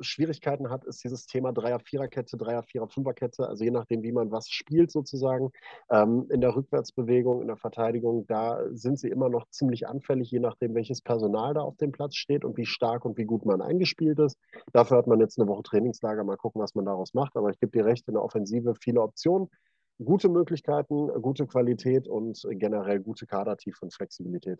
[0.00, 5.50] Schwierigkeiten hat, ist dieses Thema Dreier-Vierer-Kette, Dreier-Vierer-Fünfer-Kette, also je nachdem, wie man was spielt sozusagen.
[5.90, 10.40] Ähm, in der Rückwärtsbewegung, in der Verteidigung, da sind sie immer noch ziemlich anfällig, je
[10.40, 13.62] nachdem, welches Personal da auf dem Platz steht und wie stark und wie gut man
[13.62, 14.36] eingespielt ist.
[14.72, 17.36] Dafür hat man jetzt eine Woche Trainingslager, mal gucken, was man daraus macht.
[17.36, 19.48] Aber ich gebe dir recht, in der Offensive viele Optionen
[20.02, 24.58] gute Möglichkeiten, gute Qualität und generell gute Kadertiefe und Flexibilität.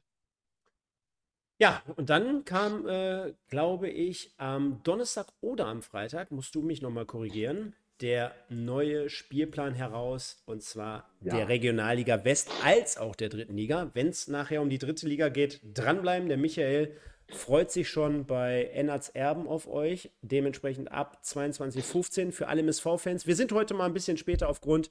[1.62, 6.82] Ja, und dann kam, äh, glaube ich, am Donnerstag oder am Freitag, musst du mich
[6.82, 11.36] nochmal korrigieren, der neue Spielplan heraus, und zwar ja.
[11.36, 13.92] der Regionalliga West als auch der dritten Liga.
[13.94, 16.28] Wenn es nachher um die dritte Liga geht, dranbleiben.
[16.28, 16.96] Der Michael
[17.28, 20.10] freut sich schon bei Ennards Erben auf euch.
[20.20, 23.28] Dementsprechend ab 22.15 für alle MSV-Fans.
[23.28, 24.90] Wir sind heute mal ein bisschen später aufgrund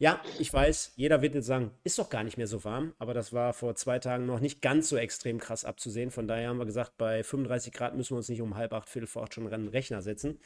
[0.00, 3.14] ja, ich weiß, jeder wird jetzt sagen, ist doch gar nicht mehr so warm, aber
[3.14, 6.12] das war vor zwei Tagen noch nicht ganz so extrem krass abzusehen.
[6.12, 8.88] Von daher haben wir gesagt, bei 35 Grad müssen wir uns nicht um halb acht,
[8.88, 10.38] viertel vor acht schon an den Rechner setzen.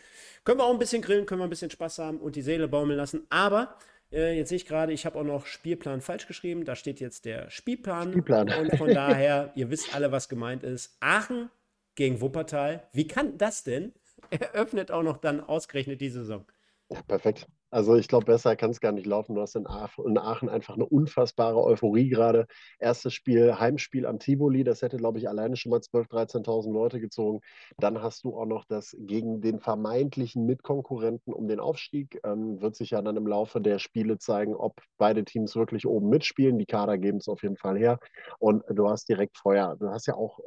[0.45, 2.67] Können wir auch ein bisschen grillen, können wir ein bisschen Spaß haben und die Seele
[2.67, 3.27] baumeln lassen.
[3.29, 3.77] Aber
[4.11, 6.65] äh, jetzt sehe ich gerade, ich habe auch noch Spielplan falsch geschrieben.
[6.65, 8.13] Da steht jetzt der Spielplan.
[8.13, 8.49] Spielplan.
[8.49, 10.97] Und von daher, ihr wisst alle, was gemeint ist.
[11.01, 11.51] Aachen
[11.95, 12.89] gegen Wuppertal.
[12.93, 13.93] Wie kann das denn?
[14.31, 16.47] Eröffnet auch noch dann ausgerechnet die Saison.
[16.89, 17.47] Ja, perfekt.
[17.73, 19.35] Also ich glaube, besser kann es gar nicht laufen.
[19.35, 22.47] Du hast in Aachen einfach eine unfassbare Euphorie gerade.
[22.79, 27.01] Erstes Spiel, Heimspiel am Tivoli, das hätte, glaube ich, alleine schon mal 12.000, 13.000 Leute
[27.01, 27.41] gezogen.
[27.79, 32.21] Dann hast du auch noch das gegen den vermeintlichen Mitkonkurrenten um den Aufstieg.
[32.25, 36.11] Ähm, wird sich ja dann im Laufe der Spiele zeigen, ob beide Teams wirklich oben
[36.11, 36.59] mitspielen.
[36.59, 37.99] Die Kader geben es auf jeden Fall her.
[38.39, 39.77] Und du hast direkt Feuer.
[39.81, 40.41] Du hast ja auch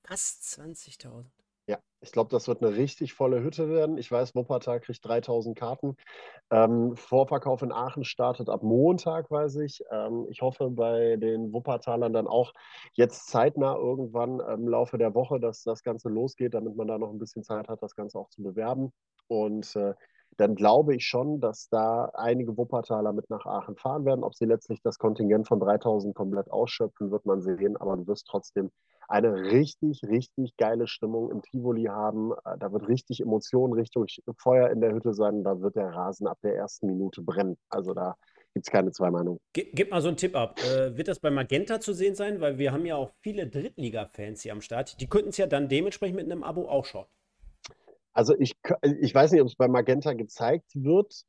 [0.05, 1.27] Fast 20.000.
[1.69, 3.97] Ja, ich glaube, das wird eine richtig volle Hütte werden.
[3.97, 5.97] Ich weiß, Wuppertal kriegt 3000 Karten.
[6.51, 9.81] Ähm, Vorverkauf in Aachen startet ab Montag, weiß ich.
[9.91, 12.53] Ähm, ich hoffe bei den Wuppertalern dann auch
[12.95, 17.11] jetzt zeitnah irgendwann im Laufe der Woche, dass das Ganze losgeht, damit man da noch
[17.11, 18.93] ein bisschen Zeit hat, das Ganze auch zu bewerben.
[19.29, 19.95] Und äh,
[20.37, 24.25] dann glaube ich schon, dass da einige Wuppertaler mit nach Aachen fahren werden.
[24.25, 27.77] Ob sie letztlich das Kontingent von 3000 komplett ausschöpfen, wird man sehen.
[27.77, 28.71] Aber du wirst trotzdem
[29.09, 32.33] eine richtig, richtig geile Stimmung im Tivoli haben.
[32.45, 34.07] Äh, da wird richtig Emotionen Richtung
[34.38, 35.45] Feuer in der Hütte sein.
[35.45, 37.59] Da wird der Rasen ab der ersten Minute brennen.
[37.68, 38.16] Also da
[38.55, 39.38] gibt es keine zwei Meinungen.
[39.53, 40.59] Gib mal so einen Tipp ab.
[40.61, 42.40] Äh, wird das bei Magenta zu sehen sein?
[42.40, 45.01] Weil wir haben ja auch viele Drittliga-Fans hier am Start.
[45.01, 47.07] Die könnten es ja dann dementsprechend mit einem Abo auch schauen.
[48.12, 48.55] Also ich,
[49.01, 51.25] ich weiß nicht, ob es bei Magenta gezeigt wird.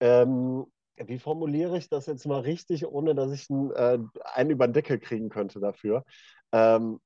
[0.00, 3.98] Ähm, wie formuliere ich das jetzt mal richtig, ohne dass ich einen, äh,
[4.34, 6.04] einen über den Deckel kriegen könnte dafür?
[6.52, 7.00] Ähm,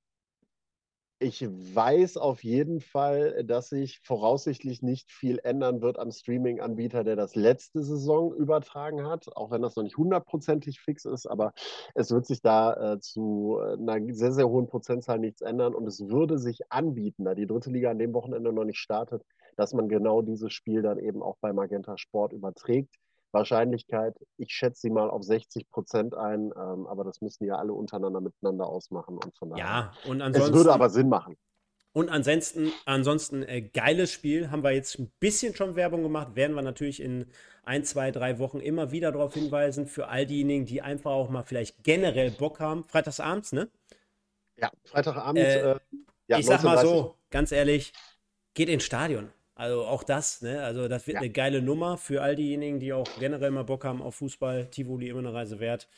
[1.25, 7.17] ich weiß auf jeden Fall, dass sich voraussichtlich nicht viel ändern wird am Streaming-Anbieter, der
[7.17, 11.55] das letzte Saison übertragen hat, auch wenn das noch nicht hundertprozentig fix ist, aber
[11.95, 16.09] es wird sich da äh, zu einer sehr, sehr hohen Prozentzahl nichts ändern und es
[16.09, 19.25] würde sich anbieten, da die dritte Liga an dem Wochenende noch nicht startet,
[19.57, 22.95] dass man genau dieses Spiel dann eben auch bei Magenta Sport überträgt.
[23.35, 27.73] Wahrscheinlichkeit, ich schätze sie mal auf 60 Prozent ein, ähm, aber das müssen ja alle
[27.73, 29.65] untereinander miteinander ausmachen und von daher.
[29.65, 30.53] Ja, und ansonsten.
[30.53, 31.37] Es würde aber Sinn machen.
[31.93, 34.51] Und ansonsten, ansonsten äh, geiles Spiel.
[34.51, 36.35] Haben wir jetzt ein bisschen schon Werbung gemacht.
[36.35, 37.27] Werden wir natürlich in
[37.63, 39.87] ein, zwei, drei Wochen immer wieder darauf hinweisen.
[39.87, 42.85] Für all diejenigen, die einfach auch mal vielleicht generell Bock haben.
[42.89, 43.71] Freitagsabends, ne?
[44.57, 45.39] Ja, Freitagabend.
[45.39, 45.79] Äh, äh,
[46.27, 47.93] ja, ich sag mal so, ganz ehrlich,
[48.55, 49.31] geht ins Stadion.
[49.55, 50.63] Also auch das, ne?
[50.63, 51.21] Also das wird ja.
[51.21, 54.67] eine geile Nummer für all diejenigen, die auch generell mal Bock haben auf Fußball.
[54.67, 55.89] Tivoli immer eine Reise wert.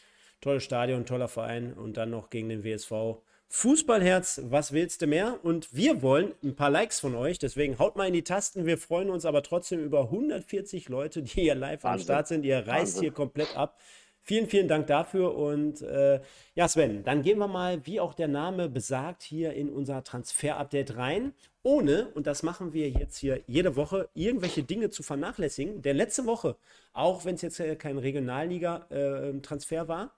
[0.42, 3.22] Tolles Stadion, toller Verein und dann noch gegen den WSV.
[3.48, 5.38] Fußballherz, was willst du mehr?
[5.42, 8.66] Und wir wollen ein paar Likes von euch, deswegen haut mal in die Tasten.
[8.66, 12.00] Wir freuen uns aber trotzdem über 140 Leute, die hier live Wahnsinn.
[12.00, 12.44] am Start sind.
[12.44, 13.02] Ihr reißt Wahnsinn.
[13.02, 13.78] hier komplett ab.
[14.20, 15.36] Vielen, vielen Dank dafür.
[15.36, 16.20] Und äh,
[16.56, 20.96] ja, Sven, dann gehen wir mal, wie auch der Name besagt, hier in unser Transfer-Update
[20.96, 21.32] rein.
[21.66, 25.82] Ohne, und das machen wir jetzt hier jede Woche, irgendwelche Dinge zu vernachlässigen.
[25.82, 26.54] Denn letzte Woche,
[26.92, 30.12] auch wenn es jetzt kein Regionalliga-Transfer äh, war,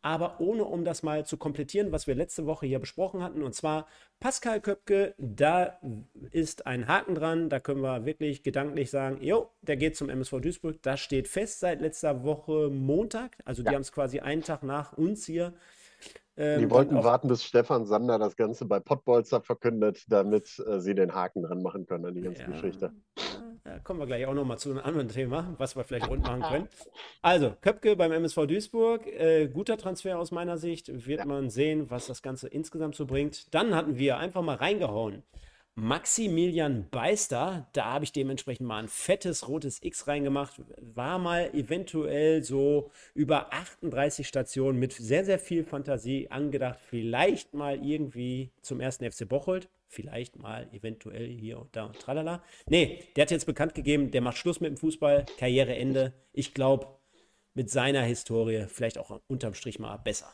[0.00, 3.42] aber ohne um das mal zu komplettieren, was wir letzte Woche hier besprochen hatten.
[3.42, 3.86] Und zwar
[4.18, 5.78] Pascal Köpke, da
[6.30, 7.50] ist ein Haken dran.
[7.50, 10.80] Da können wir wirklich gedanklich sagen, jo, der geht zum MSV Duisburg.
[10.80, 13.36] Das steht fest seit letzter Woche Montag.
[13.44, 13.74] Also die ja.
[13.74, 15.52] haben es quasi einen Tag nach uns hier
[16.36, 20.94] ähm, die wollten warten, bis Stefan Sander das Ganze bei Pottbolzer verkündet, damit äh, sie
[20.94, 22.92] den Haken dran machen können an die ganze ja, Geschichte.
[23.62, 26.42] Da kommen wir gleich auch nochmal zu einem anderen Thema, was wir vielleicht rund machen
[26.50, 26.68] können.
[27.22, 31.24] Also, Köpke beim MSV Duisburg, äh, guter Transfer aus meiner Sicht, wird ja.
[31.24, 33.54] man sehen, was das Ganze insgesamt so bringt.
[33.54, 35.22] Dann hatten wir einfach mal reingehauen.
[35.76, 40.60] Maximilian Beister, da habe ich dementsprechend mal ein fettes rotes X reingemacht.
[40.78, 46.78] War mal eventuell so über 38 Stationen mit sehr, sehr viel Fantasie angedacht.
[46.80, 49.68] Vielleicht mal irgendwie zum ersten FC Bocholt.
[49.88, 52.44] Vielleicht mal eventuell hier und da und tralala.
[52.66, 56.12] Nee, der hat jetzt bekannt gegeben, der macht Schluss mit dem Fußball, Karriereende.
[56.32, 56.86] Ich glaube,
[57.54, 60.32] mit seiner Historie vielleicht auch unterm Strich mal besser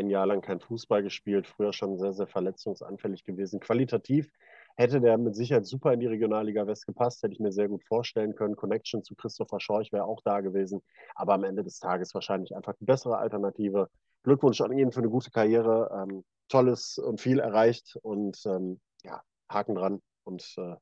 [0.00, 3.60] ein Jahr lang kein Fußball gespielt, früher schon sehr, sehr verletzungsanfällig gewesen.
[3.60, 4.32] Qualitativ
[4.80, 7.84] hätte der mit Sicherheit super in die Regionalliga West gepasst, hätte ich mir sehr gut
[7.84, 8.56] vorstellen können.
[8.56, 10.80] Connection zu Christopher Schorch wäre auch da gewesen,
[11.14, 13.90] aber am Ende des Tages wahrscheinlich einfach die bessere Alternative.
[14.22, 19.22] Glückwunsch an ihn für eine gute Karriere, ähm, tolles und viel erreicht und ähm, ja,
[19.50, 20.76] Haken dran und äh,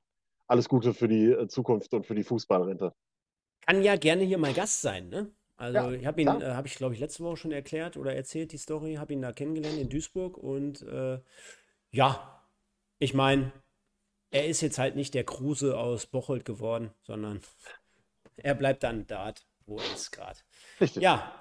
[0.47, 2.93] alles Gute für die äh, Zukunft und für die Fußballrente.
[3.67, 5.31] Kann ja gerne hier mal Gast sein, ne?
[5.57, 8.15] Also ja, ich habe ihn, äh, habe ich glaube ich letzte Woche schon erklärt oder
[8.15, 11.19] erzählt die Story, habe ihn da kennengelernt in Duisburg und äh,
[11.91, 12.45] ja,
[13.01, 13.53] ich meine,
[14.31, 17.41] er ist jetzt halt nicht der Kruse aus Bocholt geworden, sondern
[18.37, 20.39] er bleibt dann dort, wo er ist gerade.
[21.01, 21.33] Ja,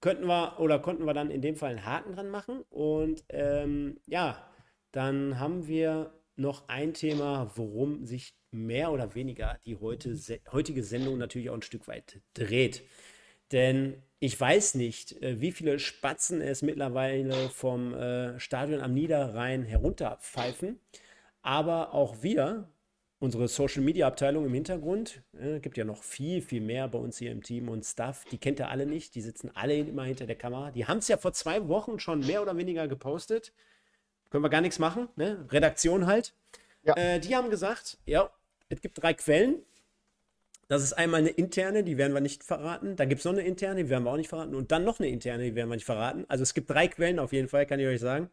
[0.00, 4.00] könnten wir oder konnten wir dann in dem Fall einen Haken dran machen und ähm,
[4.06, 4.46] ja,
[4.90, 10.18] dann haben wir noch ein Thema, worum sich mehr oder weniger die heute,
[10.52, 12.82] heutige Sendung natürlich auch ein Stück weit dreht.
[13.52, 19.64] Denn ich weiß nicht, äh, wie viele Spatzen es mittlerweile vom äh, Stadion am Niederrhein
[19.64, 20.80] herunterpfeifen.
[21.42, 22.68] Aber auch wir,
[23.18, 27.18] unsere Social Media Abteilung im Hintergrund, äh, gibt ja noch viel, viel mehr bei uns
[27.18, 30.26] hier im Team und Stuff, die kennt ihr alle nicht, die sitzen alle immer hinter
[30.26, 30.70] der Kamera.
[30.70, 33.52] Die haben es ja vor zwei Wochen schon mehr oder weniger gepostet.
[34.30, 35.44] Können wir gar nichts machen, ne?
[35.50, 36.34] Redaktion halt.
[36.84, 36.96] Ja.
[36.96, 38.30] Äh, die haben gesagt, ja,
[38.68, 39.62] es gibt drei Quellen.
[40.68, 42.96] Das ist einmal eine interne, die werden wir nicht verraten.
[42.96, 44.54] Dann gibt es noch eine interne, die werden wir auch nicht verraten.
[44.54, 46.24] Und dann noch eine interne, die werden wir nicht verraten.
[46.28, 48.30] Also es gibt drei Quellen auf jeden Fall, kann ich euch sagen.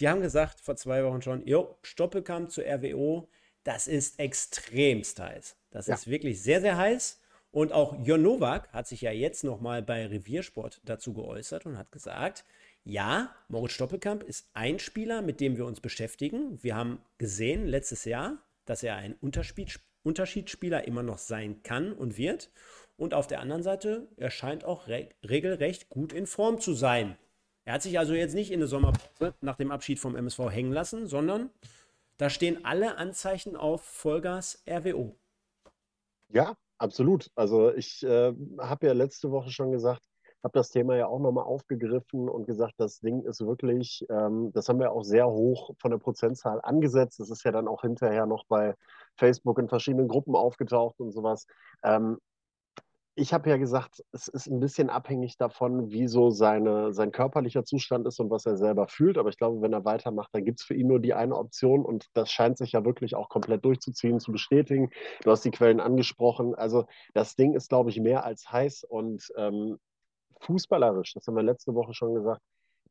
[0.00, 3.28] Die haben gesagt vor zwei Wochen schon, jo, Stoppelkamp zur RWO,
[3.64, 5.56] das ist extremst heiß.
[5.70, 5.94] Das ja.
[5.94, 7.20] ist wirklich sehr, sehr heiß.
[7.52, 11.92] Und auch Jon Nowak hat sich ja jetzt nochmal bei Reviersport dazu geäußert und hat
[11.92, 12.44] gesagt,
[12.84, 16.62] ja, Moritz Stoppelkamp ist ein Spieler, mit dem wir uns beschäftigen.
[16.62, 19.16] Wir haben gesehen letztes Jahr, dass er ein
[20.02, 22.50] Unterschiedsspieler immer noch sein kann und wird.
[22.96, 27.18] Und auf der anderen Seite, er scheint auch re regelrecht gut in Form zu sein.
[27.64, 30.72] Er hat sich also jetzt nicht in der Sommerpause nach dem Abschied vom MSV hängen
[30.72, 31.50] lassen, sondern
[32.16, 35.16] da stehen alle Anzeichen auf Vollgas RWO.
[36.28, 37.30] Ja, absolut.
[37.34, 40.02] Also ich äh, habe ja letzte Woche schon gesagt,
[40.42, 44.68] habe das Thema ja auch nochmal aufgegriffen und gesagt, das Ding ist wirklich, ähm, das
[44.68, 47.20] haben wir auch sehr hoch von der Prozentzahl angesetzt.
[47.20, 48.74] Das ist ja dann auch hinterher noch bei
[49.16, 51.46] Facebook in verschiedenen Gruppen aufgetaucht und sowas.
[51.82, 52.18] Ähm,
[53.16, 57.64] ich habe ja gesagt, es ist ein bisschen abhängig davon, wie so seine, sein körperlicher
[57.64, 59.18] Zustand ist und was er selber fühlt.
[59.18, 61.84] Aber ich glaube, wenn er weitermacht, dann gibt es für ihn nur die eine Option
[61.84, 64.90] und das scheint sich ja wirklich auch komplett durchzuziehen, zu bestätigen.
[65.22, 66.54] Du hast die Quellen angesprochen.
[66.54, 69.78] Also das Ding ist, glaube ich, mehr als heiß und ähm,
[70.40, 72.40] fußballerisch, das haben wir letzte Woche schon gesagt,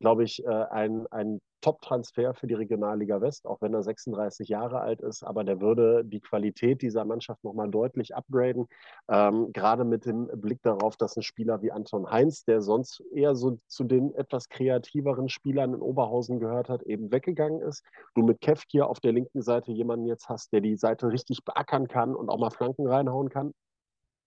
[0.00, 4.80] glaube ich, äh, ein, ein Top-Transfer für die Regionalliga West, auch wenn er 36 Jahre
[4.80, 8.66] alt ist, aber der würde die Qualität dieser Mannschaft nochmal deutlich upgraden.
[9.08, 13.34] Ähm, gerade mit dem Blick darauf, dass ein Spieler wie Anton Heinz, der sonst eher
[13.34, 17.84] so zu den etwas kreativeren Spielern in Oberhausen gehört hat, eben weggegangen ist.
[18.14, 21.44] Du mit Kev hier auf der linken Seite jemanden jetzt hast, der die Seite richtig
[21.44, 23.52] beackern kann und auch mal Flanken reinhauen kann.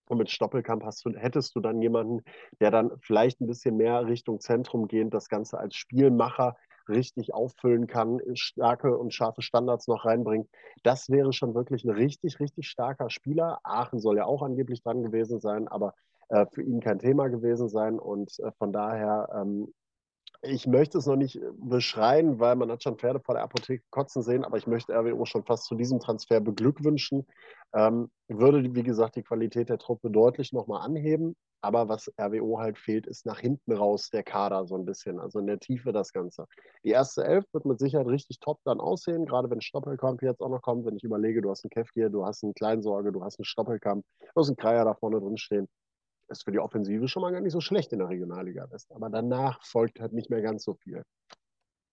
[0.07, 2.23] Und mit Stoppelkamp hast du, hättest du dann jemanden,
[2.59, 6.55] der dann vielleicht ein bisschen mehr Richtung Zentrum gehend das Ganze als Spielmacher
[6.89, 10.49] richtig auffüllen kann, starke und scharfe Standards noch reinbringt.
[10.83, 13.59] Das wäre schon wirklich ein richtig, richtig starker Spieler.
[13.63, 15.93] Aachen soll ja auch angeblich dran gewesen sein, aber
[16.29, 17.99] äh, für ihn kein Thema gewesen sein.
[17.99, 19.73] Und äh, von daher ähm,
[20.43, 23.83] ich möchte es noch nicht äh, beschreien, weil man hat schon Pferde vor der Apotheke
[23.89, 27.25] kotzen sehen, aber ich möchte RWO schon fast zu diesem Transfer beglückwünschen.
[27.73, 31.35] Ähm, würde, wie gesagt, die Qualität der Truppe deutlich nochmal anheben.
[31.61, 35.39] Aber was RWO halt fehlt, ist nach hinten raus der Kader so ein bisschen, also
[35.39, 36.45] in der Tiefe das Ganze.
[36.83, 40.49] Die erste Elf wird mit Sicherheit richtig top dann aussehen, gerade wenn Stoppelkamp jetzt auch
[40.49, 40.85] noch kommt.
[40.85, 44.03] Wenn ich überlege, du hast einen Kefkir, du hast einen Kleinsorge, du hast einen Stoppelkamp,
[44.19, 45.69] du hast einen Kreier da vorne drin stehen
[46.29, 48.91] ist für die Offensive schon mal gar nicht so schlecht in der Regionalliga West.
[48.91, 51.03] Aber danach folgt halt nicht mehr ganz so viel.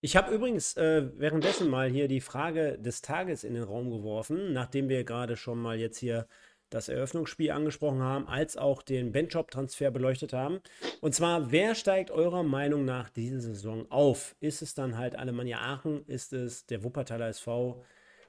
[0.03, 4.53] Ich habe übrigens äh, währenddessen mal hier die Frage des Tages in den Raum geworfen,
[4.53, 6.27] nachdem wir gerade schon mal jetzt hier
[6.71, 10.61] das Eröffnungsspiel angesprochen haben, als auch den Benchop-Transfer beleuchtet haben.
[11.01, 14.37] Und zwar, wer steigt eurer Meinung nach diese Saison auf?
[14.41, 16.07] Ist es dann halt Alemannia Aachen?
[16.07, 17.83] Ist es der Wuppertaler SV?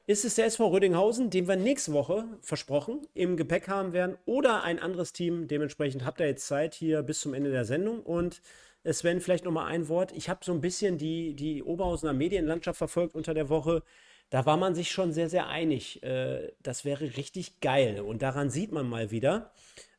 [0.08, 4.18] Ist es der SV Rödinghausen, den wir nächste Woche versprochen im Gepäck haben werden?
[4.26, 5.48] Oder ein anderes Team?
[5.48, 8.02] Dementsprechend habt ihr jetzt Zeit hier bis zum Ende der Sendung.
[8.02, 8.42] Und
[8.84, 10.12] Sven, vielleicht noch mal ein Wort.
[10.12, 13.84] Ich habe so ein bisschen die, die Oberhausener Medienlandschaft verfolgt unter der Woche
[14.32, 16.02] da war man sich schon sehr, sehr einig.
[16.04, 18.00] Äh, das wäre richtig geil.
[18.00, 19.52] Und daran sieht man mal wieder,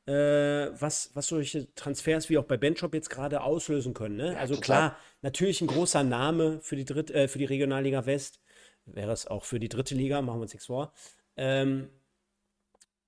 [0.06, 4.16] äh, was, was solche Transfers wie auch bei Benchop jetzt gerade auslösen können.
[4.16, 4.36] Ne?
[4.38, 8.40] also klar, natürlich ein großer Name für die, Dritt, äh, für die Regionalliga West.
[8.86, 10.92] Wäre es auch für die dritte Liga, machen wir uns nichts vor.
[11.36, 11.88] Ähm,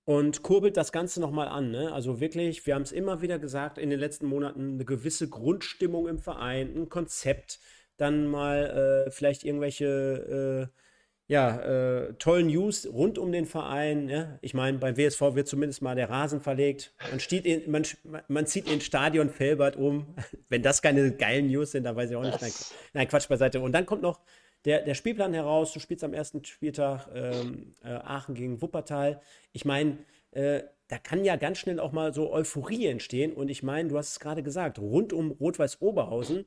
[0.05, 1.71] und kurbelt das Ganze nochmal an.
[1.71, 1.93] Ne?
[1.93, 6.09] Also wirklich, wir haben es immer wieder gesagt in den letzten Monaten, eine gewisse Grundstimmung
[6.09, 7.59] im Verein, ein Konzept,
[7.97, 10.81] dann mal äh, vielleicht irgendwelche äh,
[11.27, 14.11] ja, äh, tollen News rund um den Verein.
[14.11, 14.39] Ja?
[14.43, 16.95] Ich meine, beim WSV wird zumindest mal der Rasen verlegt.
[17.11, 17.85] Man, in, man,
[18.29, 20.15] man zieht in Stadion Felbert um.
[20.51, 22.75] Wenn das keine geilen News sind, dann weiß ich auch nicht.
[22.93, 23.61] Nein, Quatsch beiseite.
[23.61, 24.21] Und dann kommt noch
[24.65, 25.73] der, der Spielplan heraus.
[25.73, 29.21] Du spielst am ersten Spieltag ähm, äh, Aachen gegen Wuppertal.
[29.53, 29.99] Ich meine,
[30.33, 33.33] äh, da kann ja ganz schnell auch mal so Euphorie entstehen.
[33.33, 36.45] Und ich meine, du hast es gerade gesagt, rund um Rot-Weiß Oberhausen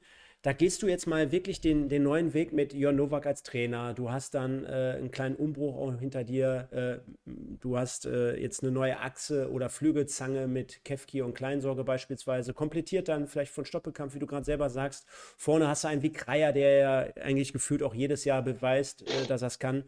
[0.48, 3.94] da gehst du jetzt mal wirklich den, den neuen Weg mit Jörn Nowak als Trainer.
[3.94, 6.70] Du hast dann äh, einen kleinen Umbruch auch hinter dir.
[6.72, 7.30] Äh,
[7.60, 12.54] du hast äh, jetzt eine neue Achse oder Flügelzange mit Kefki und Kleinsorge beispielsweise.
[12.54, 15.06] Komplettiert dann vielleicht von Stoppelkampf, wie du gerade selber sagst.
[15.36, 19.28] Vorne hast du einen wie Kreier, der ja eigentlich gefühlt auch jedes Jahr beweist, äh,
[19.28, 19.84] dass er es kann.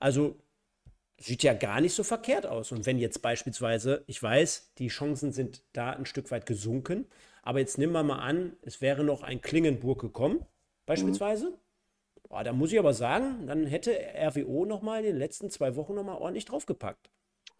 [0.00, 0.40] Also
[1.18, 2.72] sieht ja gar nicht so verkehrt aus.
[2.72, 7.06] Und wenn jetzt beispielsweise, ich weiß, die Chancen sind da ein Stück weit gesunken,
[7.42, 10.44] aber jetzt nehmen wir mal an, es wäre noch ein Klingenburg gekommen,
[10.86, 11.50] beispielsweise.
[11.50, 11.54] Mhm.
[12.28, 15.74] Boah, da muss ich aber sagen, dann hätte RWO noch mal in den letzten zwei
[15.76, 17.10] Wochen noch mal ordentlich draufgepackt.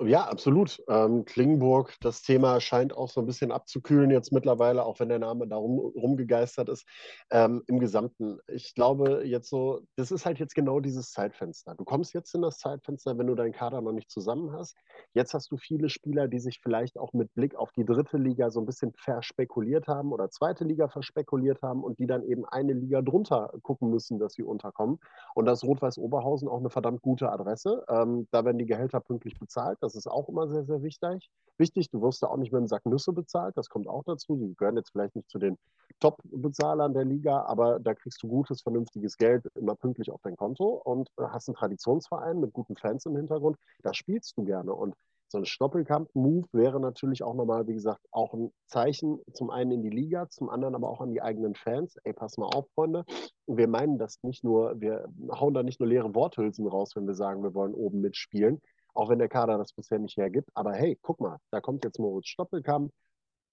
[0.02, 0.82] Ja, absolut.
[0.88, 5.18] Ähm, Klingenburg, das Thema scheint auch so ein bisschen abzukühlen jetzt mittlerweile, auch wenn der
[5.18, 6.86] Name da rum, rumgegeistert ist,
[7.30, 8.38] ähm, im Gesamten.
[8.48, 11.74] Ich glaube jetzt so, das ist halt jetzt genau dieses Zeitfenster.
[11.74, 14.74] Du kommst jetzt in das Zeitfenster, wenn du deinen Kader noch nicht zusammen hast.
[15.12, 18.50] Jetzt hast du viele Spieler, die sich vielleicht auch mit Blick auf die dritte Liga
[18.50, 22.72] so ein bisschen verspekuliert haben oder zweite Liga verspekuliert haben und die dann eben eine
[22.72, 24.98] Liga drunter gucken müssen, dass sie unterkommen.
[25.34, 27.84] Und das Rot-Weiß Oberhausen auch eine verdammt gute Adresse.
[27.90, 29.76] Ähm, da werden die Gehälter pünktlich bezahlt.
[29.82, 31.30] Das ist auch immer sehr, sehr wichtig.
[31.58, 33.56] Wichtig, du wirst ja auch nicht mit einem Sack Nüsse bezahlt.
[33.56, 34.36] Das kommt auch dazu.
[34.36, 35.58] Die gehören jetzt vielleicht nicht zu den
[36.00, 40.80] Top-Bezahlern der Liga, aber da kriegst du gutes, vernünftiges Geld immer pünktlich auf dein Konto
[40.84, 43.58] und hast einen Traditionsverein mit guten Fans im Hintergrund.
[43.82, 44.74] Da spielst du gerne.
[44.74, 44.94] Und
[45.28, 49.82] so ein Stoppelkampf-Move wäre natürlich auch nochmal, wie gesagt, auch ein Zeichen zum einen in
[49.82, 51.96] die Liga, zum anderen aber auch an die eigenen Fans.
[52.02, 53.04] Ey, pass mal auf, Freunde.
[53.46, 57.14] Wir meinen das nicht nur, wir hauen da nicht nur leere Worthülsen raus, wenn wir
[57.14, 58.60] sagen, wir wollen oben mitspielen,
[58.94, 60.50] auch wenn der Kader das bisher nicht hergibt.
[60.54, 62.92] Aber hey, guck mal, da kommt jetzt Moritz Stoppelkamp.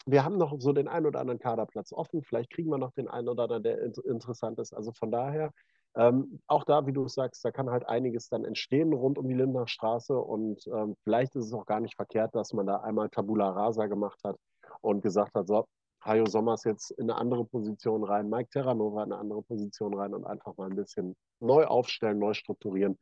[0.05, 2.23] Wir haben noch so den einen oder anderen Kaderplatz offen.
[2.23, 4.73] Vielleicht kriegen wir noch den einen oder anderen, der interessant ist.
[4.73, 5.51] Also von daher,
[5.95, 9.33] ähm, auch da, wie du sagst, da kann halt einiges dann entstehen rund um die
[9.35, 10.17] Lindner Straße.
[10.17, 13.87] Und ähm, vielleicht ist es auch gar nicht verkehrt, dass man da einmal Tabula Rasa
[13.87, 14.37] gemacht hat
[14.81, 15.65] und gesagt hat, so,
[16.05, 20.13] Hajo Sommers jetzt in eine andere Position rein, Mike Terranova in eine andere Position rein
[20.13, 22.97] und einfach mal ein bisschen neu aufstellen, neu strukturieren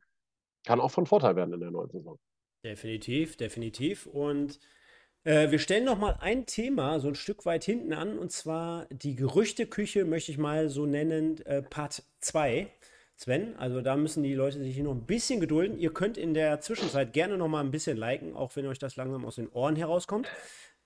[0.66, 2.18] kann auch von Vorteil werden in der neuen Saison.
[2.62, 4.06] Definitiv, definitiv.
[4.06, 4.58] Und
[5.24, 8.86] äh, wir stellen noch mal ein Thema so ein Stück weit hinten an, und zwar
[8.90, 12.70] die Gerüchteküche, möchte ich mal so nennen, äh, Part 2.
[13.18, 15.78] Sven, also da müssen die Leute sich hier noch ein bisschen gedulden.
[15.78, 18.96] Ihr könnt in der Zwischenzeit gerne noch mal ein bisschen liken, auch wenn euch das
[18.96, 20.28] langsam aus den Ohren herauskommt.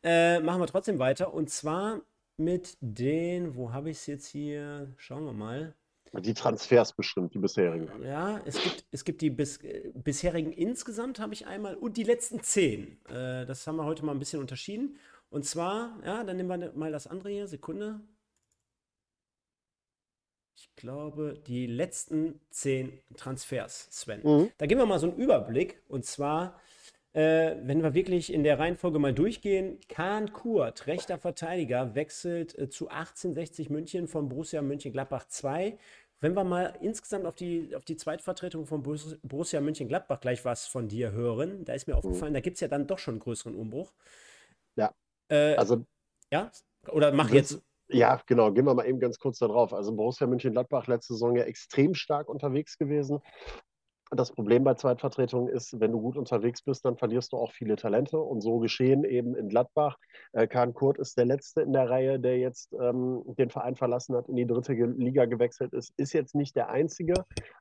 [0.05, 1.35] Äh, machen wir trotzdem weiter.
[1.35, 2.03] Und zwar
[2.37, 4.95] mit den, wo habe ich es jetzt hier?
[4.97, 5.75] Schauen wir mal.
[6.13, 7.89] Die Transfers bestimmt, die bisherigen.
[8.03, 12.03] Ja, es gibt, es gibt die bis, äh, bisherigen insgesamt, habe ich einmal, und die
[12.03, 12.99] letzten zehn.
[13.09, 14.97] Äh, das haben wir heute mal ein bisschen unterschieden.
[15.31, 18.01] Und zwar, ja, dann nehmen wir mal das andere hier, Sekunde.
[20.57, 24.21] Ich glaube, die letzten zehn Transfers, Sven.
[24.25, 24.51] Mhm.
[24.59, 25.81] Da geben wir mal so einen Überblick.
[25.87, 26.61] Und zwar,
[27.13, 32.69] äh, wenn wir wirklich in der Reihenfolge mal durchgehen, Kahn Kurt, rechter Verteidiger, wechselt äh,
[32.69, 35.77] zu 1860 München von Borussia Mönchengladbach 2
[36.21, 40.87] wenn wir mal insgesamt auf die, auf die Zweitvertretung von Borussia Mönchengladbach gleich was von
[40.87, 41.99] dir hören, da ist mir mhm.
[41.99, 43.93] aufgefallen, da gibt es ja dann doch schon einen größeren Umbruch.
[44.77, 44.95] Ja.
[45.29, 45.85] Äh, also.
[46.31, 46.51] Ja?
[46.89, 47.63] Oder mach jetzt.
[47.89, 48.53] Ja, genau.
[48.53, 49.73] Gehen wir mal eben ganz kurz da drauf.
[49.73, 53.21] Also Borussia Mönchengladbach letzte Saison ja extrem stark unterwegs gewesen.
[54.13, 57.77] Das Problem bei Zweitvertretungen ist, wenn du gut unterwegs bist, dann verlierst du auch viele
[57.77, 58.19] Talente.
[58.19, 59.99] Und so geschehen eben in Gladbach.
[60.33, 64.17] Äh, Kahn Kurt ist der Letzte in der Reihe, der jetzt ähm, den Verein verlassen
[64.17, 65.95] hat, in die dritte Liga gewechselt ist.
[65.97, 67.15] Ist jetzt nicht der Einzige.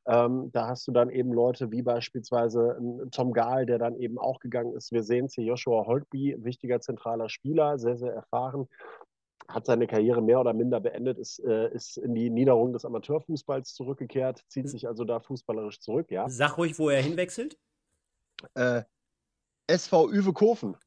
[0.08, 2.80] Ähm, da hast du dann eben Leute wie beispielsweise
[3.12, 4.92] Tom Gahl, der dann eben auch gegangen ist.
[4.92, 8.68] Wir sehen es hier, Joshua Holtby, wichtiger zentraler Spieler, sehr, sehr erfahren
[9.50, 13.74] hat seine Karriere mehr oder minder beendet, ist, äh, ist in die Niederung des Amateurfußballs
[13.74, 16.30] zurückgekehrt, zieht sich also da fußballerisch zurück, ja.
[16.30, 17.58] Sag ruhig, wo er hinwechselt.
[18.54, 18.84] Äh,
[19.68, 20.78] SV Uwe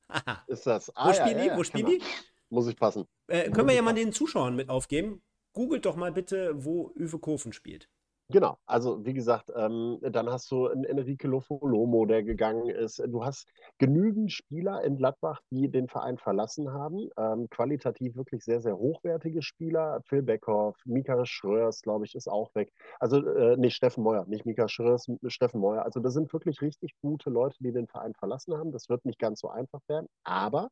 [0.46, 0.94] ist das.
[0.96, 1.48] Ah, wo spielen ja, die?
[1.48, 2.02] Ja, wo spielen die?
[2.48, 3.06] Muss ich passen.
[3.28, 5.22] Äh, können wir ja mal den Zuschauern mit aufgeben.
[5.52, 7.88] Googelt doch mal bitte, wo Uwe Kofen spielt.
[8.33, 12.99] Genau, also wie gesagt, ähm, dann hast du einen Enrique Lofolomo, der gegangen ist.
[13.07, 17.11] Du hast genügend Spieler in Gladbach, die den Verein verlassen haben.
[17.18, 20.01] Ähm, qualitativ wirklich sehr, sehr hochwertige Spieler.
[20.07, 22.72] Phil Beckhoff, Mika Schröers, glaube ich, ist auch weg.
[23.01, 25.85] Also, äh, nee, Steffen Meuer, nicht Mika Schröers, Steffen Meuer.
[25.85, 28.72] Also, das sind wirklich richtig gute Leute, die den Verein verlassen haben.
[28.72, 30.07] Das wird nicht ganz so einfach werden.
[30.24, 30.70] Aber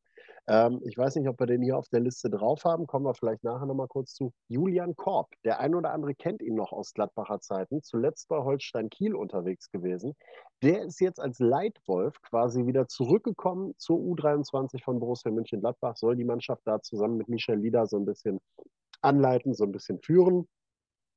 [0.49, 2.87] ähm, ich weiß nicht, ob wir den hier auf der Liste drauf haben.
[2.87, 4.33] Kommen wir vielleicht nachher nochmal kurz zu.
[4.49, 5.29] Julian Korb.
[5.45, 7.61] Der ein oder andere kennt ihn noch aus Gladbacher Zeit.
[7.61, 10.15] Zeiten, zuletzt bei Holstein Kiel unterwegs gewesen.
[10.63, 16.25] Der ist jetzt als Leitwolf quasi wieder zurückgekommen zur U23 von Borussia Mönchengladbach, soll die
[16.25, 18.41] Mannschaft da zusammen mit Michel Lieder so ein bisschen
[19.03, 20.49] anleiten, so ein bisschen führen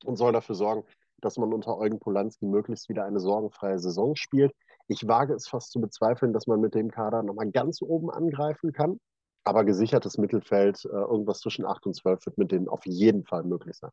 [0.05, 0.85] und soll dafür sorgen,
[1.23, 4.53] dass man unter Eugen Polanski möglichst wieder eine sorgenfreie Saison spielt.
[4.87, 8.73] Ich wage es fast zu bezweifeln, dass man mit dem Kader nochmal ganz oben angreifen
[8.73, 8.99] kann.
[9.45, 13.43] Aber gesichertes Mittelfeld, äh, irgendwas zwischen 8 und 12 wird mit denen auf jeden Fall
[13.43, 13.91] möglich sein.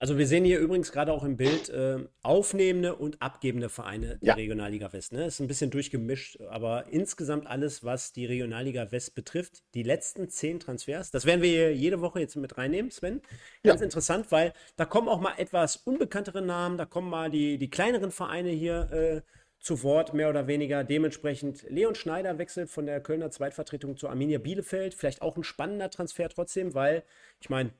[0.00, 4.28] Also wir sehen hier übrigens gerade auch im Bild äh, aufnehmende und abgebende Vereine der
[4.28, 4.34] ja.
[4.34, 5.12] Regionalliga West.
[5.12, 5.26] Ne?
[5.26, 10.60] Ist ein bisschen durchgemischt, aber insgesamt alles, was die Regionalliga West betrifft, die letzten zehn
[10.60, 13.22] Transfers, das werden wir jede Woche jetzt mit reinnehmen, Sven.
[13.62, 13.84] Ganz ja.
[13.84, 18.10] interessant, weil da kommen auch mal etwas unbekanntere Namen, da kommen mal die, die kleineren
[18.10, 19.20] Vereine hier äh,
[19.64, 20.84] zu Wort, mehr oder weniger.
[20.84, 24.92] Dementsprechend Leon Schneider wechselt von der Kölner Zweitvertretung zu Arminia Bielefeld.
[24.92, 27.02] Vielleicht auch ein spannender Transfer trotzdem, weil
[27.40, 27.70] ich meine,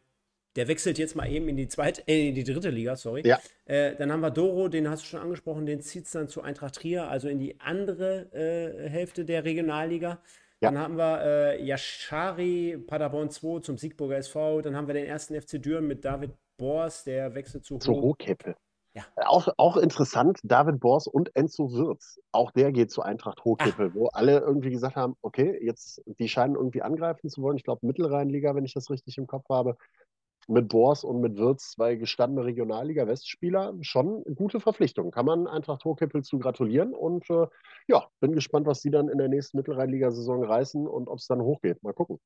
[0.56, 3.22] der wechselt jetzt mal eben in die zweite, äh, in die dritte Liga, sorry.
[3.26, 3.38] Ja.
[3.64, 6.42] Äh, dann haben wir Doro, den hast du schon angesprochen, den zieht es dann zu
[6.42, 10.20] Eintracht Trier, also in die andere äh, Hälfte der Regionalliga.
[10.60, 10.70] Ja.
[10.70, 14.62] Dann haben wir äh, Yashari Paderborn 2 zum Siegburger SV.
[14.62, 18.54] Dann haben wir den ersten FC Düren mit David Bors, der wechselt zu, zu Hochkeppe.
[18.94, 19.02] Ja.
[19.26, 22.20] Auch, auch interessant, David Bors und Enzo Wirz.
[22.30, 26.54] Auch der geht zu Eintracht Hochkippe, wo alle irgendwie gesagt haben, okay, jetzt, die scheinen
[26.54, 27.56] irgendwie angreifen zu wollen.
[27.56, 29.76] Ich glaube, Mittelrheinliga, wenn ich das richtig im Kopf habe
[30.48, 35.10] mit Bors und mit Wirtz zwei gestandene Regionalliga-Westspieler schon gute Verpflichtungen.
[35.10, 37.46] Kann man Eintracht Hochkippel zu gratulieren und äh,
[37.88, 41.42] ja, bin gespannt, was die dann in der nächsten Mittelrheinligasaison reißen und ob es dann
[41.42, 41.82] hochgeht.
[41.82, 42.18] Mal gucken.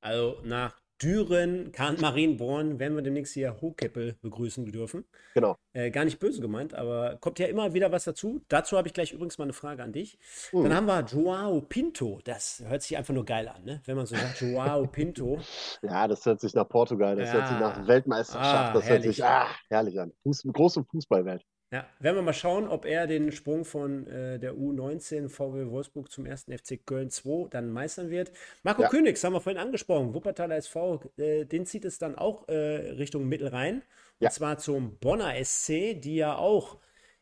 [0.00, 5.04] Also nach Düren, Kahn, Marienborn werden wir demnächst hier Hochkeppel begrüßen dürfen.
[5.34, 5.56] Genau.
[5.72, 8.42] Äh, gar nicht böse gemeint, aber kommt ja immer wieder was dazu.
[8.48, 10.18] Dazu habe ich gleich übrigens mal eine Frage an dich.
[10.52, 10.64] Mhm.
[10.64, 12.20] Dann haben wir Joao Pinto.
[12.24, 13.80] Das hört sich einfach nur geil an, ne?
[13.86, 15.38] wenn man so sagt, Joao Pinto.
[15.82, 17.34] ja, das hört sich nach Portugal, das ja.
[17.34, 19.04] hört sich nach Weltmeisterschaft, ah, das herrlich.
[19.06, 20.12] hört sich ah, herrlich an.
[20.22, 21.44] Fuß, große Fußballwelt.
[21.72, 26.10] Ja, werden wir mal schauen, ob er den Sprung von äh, der U19 VW Wolfsburg
[26.10, 28.32] zum ersten FC Köln 2 dann meistern wird.
[28.64, 28.88] Marco ja.
[28.88, 33.28] Königs haben wir vorhin angesprochen, Wuppertaler SV, äh, den zieht es dann auch äh, Richtung
[33.28, 33.84] Mittelrhein.
[34.18, 34.28] Ja.
[34.28, 36.78] Und zwar zum Bonner SC, die ja auch,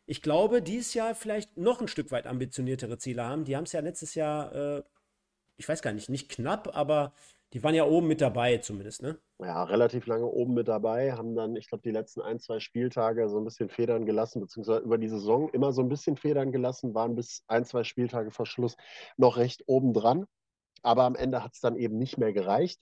[0.07, 3.45] ich glaube, dieses Jahr vielleicht noch ein Stück weit ambitioniertere Ziele haben.
[3.45, 4.83] Die haben es ja letztes Jahr, äh,
[5.59, 7.13] ich weiß gar nicht, nicht knapp, aber
[7.53, 9.19] die waren ja oben mit dabei zumindest, ne?
[9.39, 13.29] Ja, relativ lange oben mit dabei, haben dann, ich glaube, die letzten ein, zwei Spieltage
[13.29, 16.95] so ein bisschen Federn gelassen, beziehungsweise über die Saison immer so ein bisschen Federn gelassen,
[16.95, 18.77] waren bis ein, zwei Spieltage vor Schluss
[19.17, 20.27] noch recht oben dran.
[20.83, 22.81] Aber am Ende hat es dann eben nicht mehr gereicht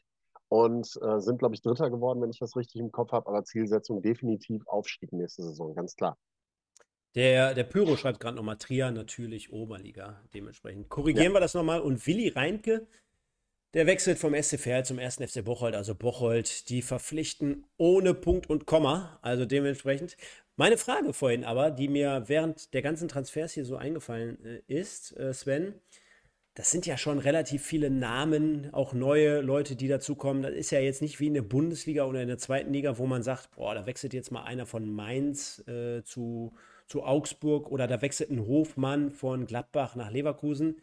[0.48, 3.28] und äh, sind, glaube ich, Dritter geworden, wenn ich das richtig im Kopf habe.
[3.28, 6.18] Aber Zielsetzung definitiv Aufstieg nächste Saison, ganz klar.
[7.14, 10.22] Der, der Pyro schreibt gerade nochmal Trier, natürlich Oberliga.
[10.34, 11.32] Dementsprechend korrigieren ja.
[11.32, 11.80] wir das nochmal.
[11.80, 12.86] Und Willi Reinke
[13.76, 18.64] der wechselt vom SCVL zum ersten FC Bocholt, also Bocholt, die verpflichten ohne Punkt und
[18.64, 20.16] Komma, also dementsprechend.
[20.56, 25.14] Meine Frage vorhin aber, die mir während der ganzen Transfers hier so eingefallen äh, ist,
[25.18, 25.74] äh, Sven,
[26.54, 30.42] das sind ja schon relativ viele Namen, auch neue Leute, die dazukommen.
[30.42, 33.04] Das ist ja jetzt nicht wie in der Bundesliga oder in der zweiten Liga, wo
[33.04, 36.54] man sagt, boah, da wechselt jetzt mal einer von Mainz äh, zu,
[36.86, 40.76] zu Augsburg oder da wechselt ein Hofmann von Gladbach nach Leverkusen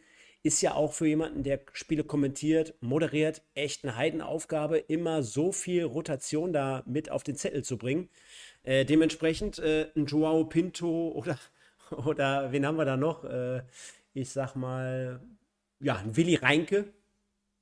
[0.44, 5.84] ist ja auch für jemanden, der Spiele kommentiert, moderiert, echt eine Heidenaufgabe, immer so viel
[5.84, 8.10] Rotation da mit auf den Zettel zu bringen.
[8.62, 11.38] Äh, dementsprechend äh, ein Joao Pinto oder,
[11.90, 13.24] oder wen haben wir da noch?
[13.24, 13.62] Äh,
[14.12, 15.20] ich sag mal,
[15.80, 16.92] ja, ein Willi Reinke.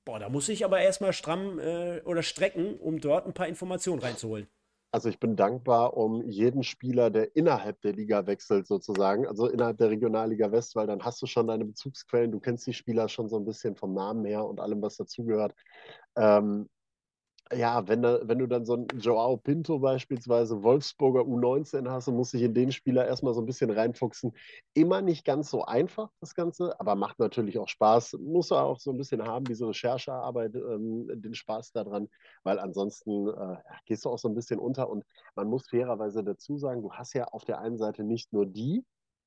[0.05, 4.03] Boah, da muss ich aber erstmal stramm äh, oder strecken, um dort ein paar Informationen
[4.03, 4.49] reinzuholen.
[4.93, 9.79] Also ich bin dankbar um jeden Spieler, der innerhalb der Liga wechselt, sozusagen, also innerhalb
[9.79, 13.29] der Regionalliga West, weil dann hast du schon deine Bezugsquellen, du kennst die Spieler schon
[13.29, 15.55] so ein bisschen vom Namen her und allem, was dazugehört.
[16.17, 16.69] Ähm,
[17.57, 22.33] ja, wenn, wenn du dann so einen Joao Pinto beispielsweise, Wolfsburger U19 hast und musst
[22.33, 24.33] dich in den Spieler erstmal so ein bisschen reinfuchsen.
[24.75, 28.19] Immer nicht ganz so einfach, das Ganze, aber macht natürlich auch Spaß.
[28.21, 32.09] Muss auch so ein bisschen haben, diese Recherchearbeit, ähm, den Spaß daran,
[32.43, 34.89] weil ansonsten äh, gehst du auch so ein bisschen unter.
[34.91, 38.47] Und man muss fairerweise dazu sagen, du hast ja auf der einen Seite nicht nur
[38.47, 38.85] die,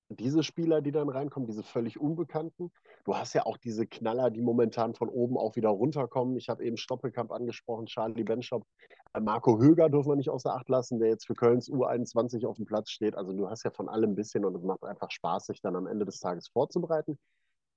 [0.10, 2.72] diese Spieler, die dann reinkommen, diese völlig Unbekannten.
[3.06, 6.38] Du hast ja auch diese Knaller, die momentan von oben auch wieder runterkommen.
[6.38, 8.66] Ich habe eben Stoppelkamp angesprochen, Charlie Benschop.
[9.14, 12.58] Äh, Marco Höger dürfen wir nicht außer Acht lassen, der jetzt für Kölns U21 auf
[12.58, 13.16] dem Platz steht.
[13.16, 15.76] Also du hast ja von allem ein bisschen und es macht einfach Spaß, sich dann
[15.76, 17.18] am Ende des Tages vorzubereiten.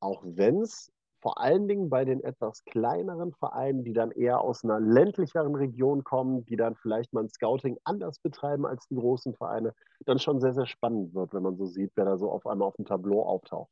[0.01, 4.63] Auch wenn es vor allen Dingen bei den etwas kleineren Vereinen, die dann eher aus
[4.65, 9.35] einer ländlicheren Region kommen, die dann vielleicht mal ein Scouting anders betreiben als die großen
[9.35, 9.75] Vereine,
[10.07, 12.69] dann schon sehr, sehr spannend wird, wenn man so sieht, wer da so auf einmal
[12.69, 13.71] auf dem Tableau auftaucht.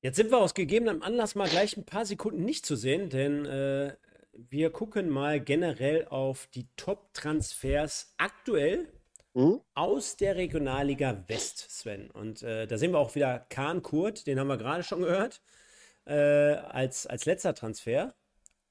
[0.00, 3.44] Jetzt sind wir aus gegebenem Anlass mal gleich ein paar Sekunden nicht zu sehen, denn
[3.44, 3.96] äh,
[4.32, 8.86] wir gucken mal generell auf die Top-Transfers aktuell
[9.34, 9.60] mhm.
[9.74, 12.12] aus der Regionalliga West, Sven.
[12.12, 15.42] Und äh, da sehen wir auch wieder Kahn Kurt, den haben wir gerade schon gehört
[16.08, 18.14] äh, als, als letzter Transfer.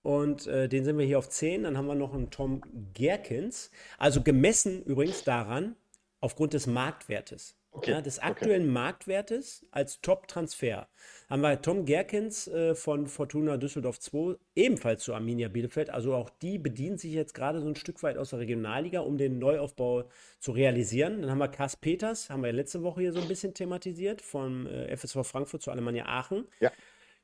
[0.01, 1.63] Und äh, den sind wir hier auf 10.
[1.63, 2.61] Dann haben wir noch einen Tom
[2.93, 3.71] Gerkins.
[3.97, 5.75] Also gemessen übrigens daran,
[6.21, 7.57] aufgrund des Marktwertes.
[7.71, 8.71] Okay, ja, des aktuellen okay.
[8.71, 10.87] Marktwertes als Top-Transfer
[11.29, 15.91] haben wir Tom Gerkins äh, von Fortuna Düsseldorf 2, ebenfalls zu Arminia Bielefeld.
[15.91, 19.17] Also auch die bedienen sich jetzt gerade so ein Stück weit aus der Regionalliga, um
[19.17, 20.09] den Neuaufbau
[20.39, 21.21] zu realisieren.
[21.21, 24.65] Dann haben wir Kars Peters, haben wir letzte Woche hier so ein bisschen thematisiert, vom
[24.65, 26.47] äh, FSV Frankfurt zu Alemannia Aachen.
[26.59, 26.71] Ja.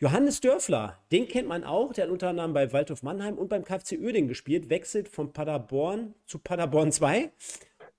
[0.04, 3.64] Johannes Dörfler, den kennt man auch, der hat unter anderem bei Waldhof Mannheim und beim
[3.64, 7.32] KFC Uerdingen gespielt, wechselt von Paderborn zu Paderborn 2.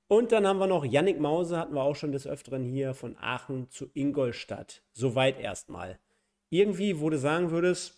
[0.08, 3.16] Und dann haben wir noch Yannick Mause, hatten wir auch schon des Öfteren hier, von
[3.16, 4.82] Aachen zu Ingolstadt.
[4.92, 5.98] Soweit erstmal.
[6.50, 7.94] Irgendwie, wo du sagen würdest,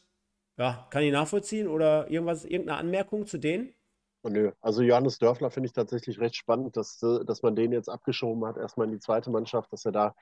[0.57, 3.75] ja, kann ich nachvollziehen oder irgendwas, irgendeine Anmerkung zu denen?
[4.23, 7.89] Oh, nö, also Johannes Dörfler finde ich tatsächlich recht spannend, dass, dass man den jetzt
[7.89, 10.15] abgeschoben hat, erstmal in die zweite Mannschaft, dass er da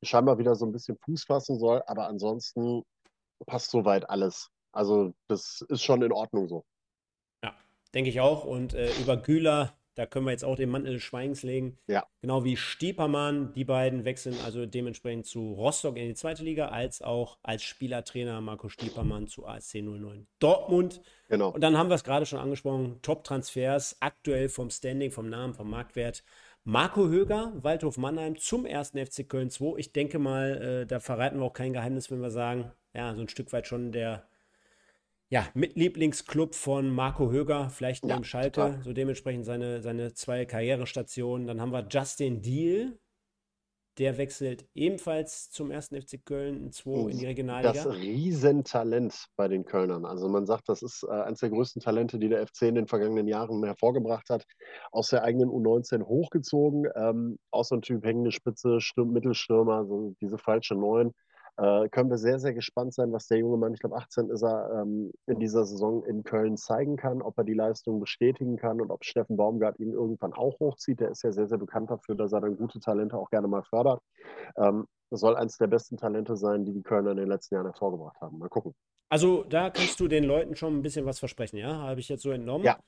[0.00, 1.82] scheinbar wieder so ein bisschen Fuß fassen soll.
[1.88, 2.84] Aber ansonsten
[3.46, 4.50] passt soweit alles.
[4.72, 6.64] Also das ist schon in Ordnung so.
[7.44, 7.54] Ja,
[7.94, 8.44] denke ich auch.
[8.44, 11.78] Und äh, über Güler, da können wir jetzt auch den Mantel des Schweigens legen.
[11.86, 12.06] Ja.
[12.22, 17.02] Genau wie Stiepermann, die beiden wechseln also dementsprechend zu Rostock in die zweite Liga, als
[17.02, 21.02] auch als Spielertrainer Marco Stiepermann zu ASC 09 Dortmund.
[21.28, 21.50] Genau.
[21.50, 25.68] Und dann haben wir es gerade schon angesprochen, Top-Transfers, aktuell vom Standing, vom Namen, vom
[25.68, 26.24] Marktwert.
[26.64, 29.78] Marco Höger, Waldhof Mannheim zum ersten FC Köln 2.
[29.78, 33.22] Ich denke mal, äh, da verraten wir auch kein Geheimnis, wenn wir sagen, ja, so
[33.22, 34.26] ein Stück weit schon der
[35.32, 38.82] ja, Mitlieblingsclub von Marco Höger, vielleicht neben ja, Schalke, total.
[38.82, 41.46] so dementsprechend seine, seine zwei Karrierestationen.
[41.46, 42.98] Dann haben wir Justin Deal,
[43.98, 47.72] der wechselt ebenfalls zum ersten FC Köln 2 in die Regionalliga.
[47.72, 50.04] Das Riesentalent bei den Kölnern.
[50.04, 52.86] Also man sagt, das ist äh, eines der größten Talente, die der FC in den
[52.86, 54.44] vergangenen Jahren hervorgebracht hat.
[54.90, 56.88] Aus der eigenen U19 hochgezogen.
[56.94, 61.12] Ähm, auch so ein Typ hängende Spitze, Sturm, Mittelstürmer, so diese falsche Neun.
[61.58, 64.42] Äh, können wir sehr, sehr gespannt sein, was der junge Mann, ich glaube 18 ist
[64.42, 68.80] er, ähm, in dieser Saison in Köln zeigen kann, ob er die Leistung bestätigen kann
[68.80, 71.00] und ob Steffen Baumgart ihn irgendwann auch hochzieht.
[71.00, 73.62] Der ist ja sehr, sehr bekannt dafür, dass er dann gute Talente auch gerne mal
[73.64, 74.00] fördert.
[74.56, 77.66] Ähm, das soll eines der besten Talente sein, die die Kölner in den letzten Jahren
[77.66, 78.38] hervorgebracht haben.
[78.38, 78.74] Mal gucken.
[79.10, 81.76] Also da kannst du den Leuten schon ein bisschen was versprechen, ja?
[81.76, 82.64] Habe ich jetzt so entnommen.
[82.64, 82.78] Ja.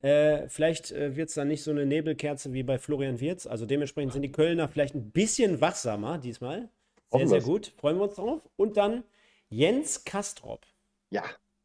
[0.00, 3.46] Äh, vielleicht äh, wird es dann nicht so eine Nebelkerze wie bei Florian Wirz.
[3.46, 6.68] Also dementsprechend sind die Kölner vielleicht ein bisschen wachsamer diesmal.
[7.10, 7.72] Sehr, sehr gut.
[7.78, 8.48] Freuen wir uns drauf.
[8.56, 9.04] Und dann
[9.48, 10.66] Jens Kastrop.
[11.10, 11.22] Ja.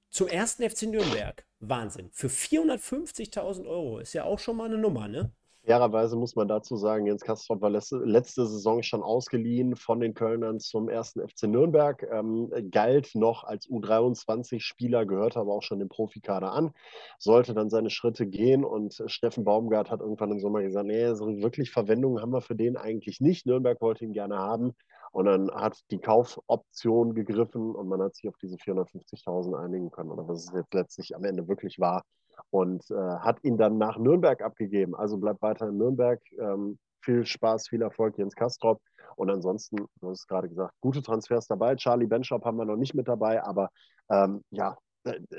[0.09, 1.45] Zum ersten FC Nürnberg.
[1.59, 2.09] Wahnsinn.
[2.11, 3.99] Für 450.000 Euro.
[3.99, 5.31] Ist ja auch schon mal eine Nummer, ne?
[5.65, 10.59] Fairerweise muss man dazu sagen, Jens Kastrop war letzte Saison schon ausgeliehen von den Kölnern
[10.59, 16.51] zum ersten FC Nürnberg, ähm, galt noch als U23-Spieler, gehörte aber auch schon dem Profikader
[16.51, 16.73] an,
[17.17, 21.27] sollte dann seine Schritte gehen und Steffen Baumgart hat irgendwann im Sommer gesagt, nee, so
[21.41, 23.45] wirklich Verwendung haben wir für den eigentlich nicht.
[23.45, 24.75] Nürnberg wollte ihn gerne haben
[25.13, 30.09] und dann hat die Kaufoption gegriffen und man hat sich auf diese 450.000 einigen können
[30.09, 32.03] oder was es jetzt letztlich am Ende wirklich war
[32.49, 34.95] und äh, hat ihn dann nach Nürnberg abgegeben.
[34.95, 36.19] Also bleibt weiter in Nürnberg.
[36.39, 38.81] Ähm, viel Spaß, viel Erfolg, Jens Kastrop.
[39.15, 41.75] Und ansonsten, du hast es gerade gesagt, gute Transfers dabei.
[41.75, 43.69] Charlie Benschop haben wir noch nicht mit dabei, aber
[44.09, 44.77] ähm, ja,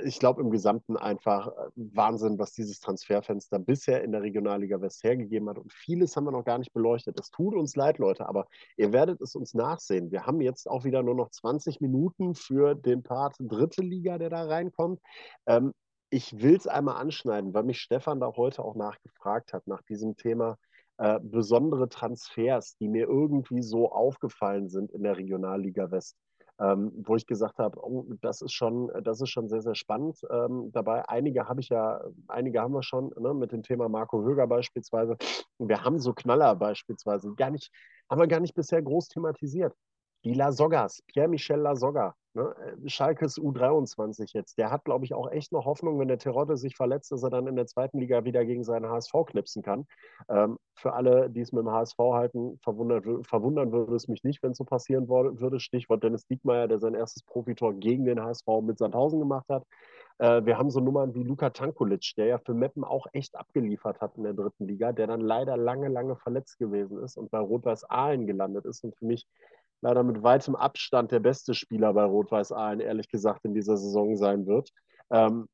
[0.05, 5.03] ich glaube im Gesamten einfach äh, Wahnsinn, was dieses Transferfenster bisher in der Regionalliga West
[5.05, 5.59] hergegeben hat.
[5.59, 7.19] Und vieles haben wir noch gar nicht beleuchtet.
[7.19, 8.47] Es tut uns leid, Leute, aber
[8.77, 10.11] ihr werdet es uns nachsehen.
[10.11, 14.31] Wir haben jetzt auch wieder nur noch 20 Minuten für den Part dritte Liga, der
[14.31, 15.01] da reinkommt.
[15.47, 15.73] Ähm,
[16.11, 20.17] ich will es einmal anschneiden, weil mich Stefan da heute auch nachgefragt hat, nach diesem
[20.17, 20.59] Thema
[20.99, 26.17] äh, besondere Transfers, die mir irgendwie so aufgefallen sind in der Regionalliga West.
[26.61, 30.21] Ähm, wo ich gesagt habe, oh, das ist schon, das ist schon sehr, sehr spannend
[30.31, 31.09] ähm, dabei.
[31.09, 35.17] Einige habe ich ja, einige haben wir schon, ne, mit dem Thema Marco Höger beispielsweise.
[35.59, 37.73] Wir haben so Knaller beispielsweise gar nicht,
[38.09, 39.75] haben wir gar nicht bisher groß thematisiert.
[40.25, 42.55] Die Lasoggas, Pierre-Michel Lasogga, ne?
[42.85, 46.57] Äh, Schalkes U23 jetzt, der hat, glaube ich, auch echt noch Hoffnung, wenn der Terodde
[46.57, 49.87] sich verletzt, dass er dann in der zweiten Liga wieder gegen seinen HSV knipsen kann.
[50.29, 54.53] Ähm, für alle, die es mit dem HSV halten, verwundern würde es mich nicht, wenn
[54.53, 55.61] es so passieren würde.
[55.61, 59.65] Stichwort Dennis Diekmeyer, der sein erstes Profitor gegen den HSV mit Sandhausen gemacht hat.
[60.19, 64.01] Äh, wir haben so Nummern wie Luka Tankulic, der ja für Meppen auch echt abgeliefert
[64.01, 67.39] hat in der dritten Liga, der dann leider lange, lange verletzt gewesen ist und bei
[67.39, 69.27] Rot-Weiß Aalen gelandet ist und für mich
[69.85, 74.17] leider mit weitem Abstand der beste Spieler bei Rot-Weiß Aalen, ehrlich gesagt, in dieser Saison
[74.17, 74.71] sein wird.
[75.11, 75.47] Ähm,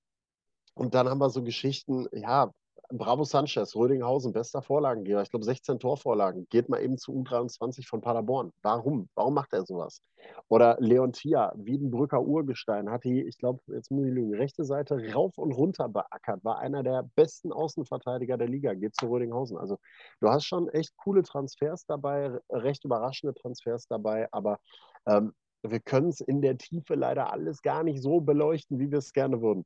[0.75, 2.53] und dann haben wir so Geschichten, ja,
[2.93, 5.23] Bravo Sanchez, Rödinghausen, bester Vorlagengeber.
[5.23, 6.49] Ich glaube, 16 Torvorlagen.
[6.51, 8.53] Geht mal eben zu U23 von Paderborn.
[8.63, 9.09] Warum?
[9.15, 10.03] Warum macht er sowas?
[10.49, 15.01] Oder Leon Tia, Wiedenbrücker Urgestein, hat die, ich glaube, jetzt muss ich lügen, rechte Seite
[15.15, 16.43] rauf und runter beackert.
[16.45, 18.75] War einer der besten Außenverteidiger der Liga.
[18.75, 19.57] Geht zu Rödinghausen.
[19.57, 19.79] Also,
[20.21, 24.59] du hast schon echt coole Transfers dabei, recht überraschende Transfers dabei, aber
[25.07, 25.33] ähm,
[25.63, 29.13] wir können es in der Tiefe leider alles gar nicht so beleuchten, wie wir es
[29.13, 29.65] gerne würden.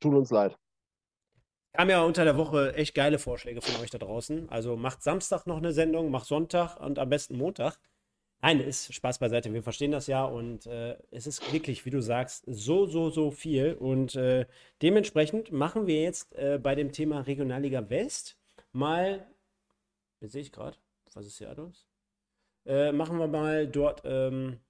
[0.00, 0.56] Tut uns leid.
[1.72, 4.48] Kam ja unter der Woche echt geile Vorschläge von euch da draußen.
[4.50, 7.78] Also macht Samstag noch eine Sendung, macht Sonntag und am besten Montag.
[8.40, 9.52] Nein, ist Spaß beiseite.
[9.52, 13.30] Wir verstehen das ja und äh, es ist wirklich, wie du sagst, so, so, so
[13.30, 13.74] viel.
[13.74, 14.46] Und äh,
[14.82, 18.36] dementsprechend machen wir jetzt äh, bei dem Thema Regionalliga West
[18.72, 19.26] mal,
[20.20, 20.76] jetzt sehe ich gerade,
[21.14, 21.86] was ist hier alles?
[22.66, 24.60] Äh, machen wir mal dort ähm,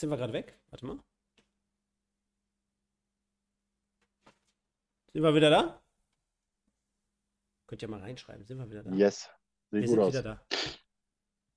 [0.00, 0.58] Jetzt sind wir gerade weg.
[0.70, 0.98] Warte mal.
[5.12, 5.82] Sind wir wieder da?
[7.66, 8.46] Könnt ihr mal reinschreiben.
[8.46, 8.92] Sind wir wieder da?
[8.92, 9.28] Yes.
[9.70, 10.14] Sieht wir sind aus.
[10.14, 10.46] wieder da.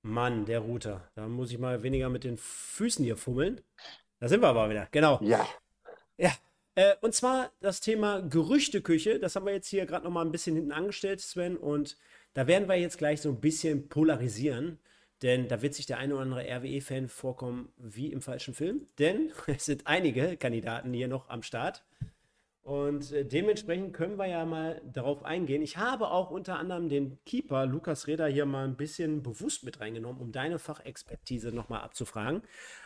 [0.02, 1.10] Mann, der Router.
[1.14, 3.62] Da muss ich mal weniger mit den Füßen hier fummeln.
[4.18, 4.88] Da sind wir aber wieder.
[4.90, 5.18] Genau.
[5.22, 5.48] Ja.
[6.18, 6.30] Ja.
[6.74, 9.20] Äh, und zwar das Thema Gerüchteküche.
[9.20, 11.56] Das haben wir jetzt hier gerade noch mal ein bisschen hinten angestellt, Sven.
[11.56, 11.96] Und
[12.34, 14.80] da werden wir jetzt gleich so ein bisschen polarisieren.
[15.22, 18.86] Denn da wird sich der eine oder andere RWE-Fan vorkommen wie im falschen Film.
[18.98, 21.84] Denn es sind einige Kandidaten hier noch am Start.
[22.64, 25.60] Und äh, dementsprechend können wir ja mal darauf eingehen.
[25.60, 29.80] Ich habe auch unter anderem den Keeper Lukas Reda hier mal ein bisschen bewusst mit
[29.80, 32.40] reingenommen, um deine Fachexpertise nochmal abzufragen.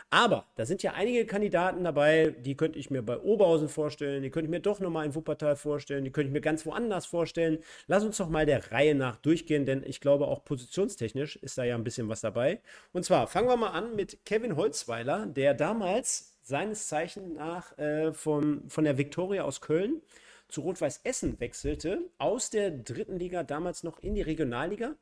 [0.09, 4.31] Aber da sind ja einige Kandidaten dabei, die könnte ich mir bei Oberhausen vorstellen, die
[4.31, 7.59] könnte ich mir doch nochmal in Wuppertal vorstellen, die könnte ich mir ganz woanders vorstellen.
[7.87, 11.63] Lass uns doch mal der Reihe nach durchgehen, denn ich glaube auch positionstechnisch ist da
[11.63, 12.59] ja ein bisschen was dabei.
[12.91, 18.11] Und zwar fangen wir mal an mit Kevin Holzweiler, der damals seines Zeichen nach äh,
[18.11, 20.01] von, von der Viktoria aus Köln
[20.49, 24.95] zu Rot-Weiß Essen wechselte, aus der dritten Liga damals noch in die Regionalliga.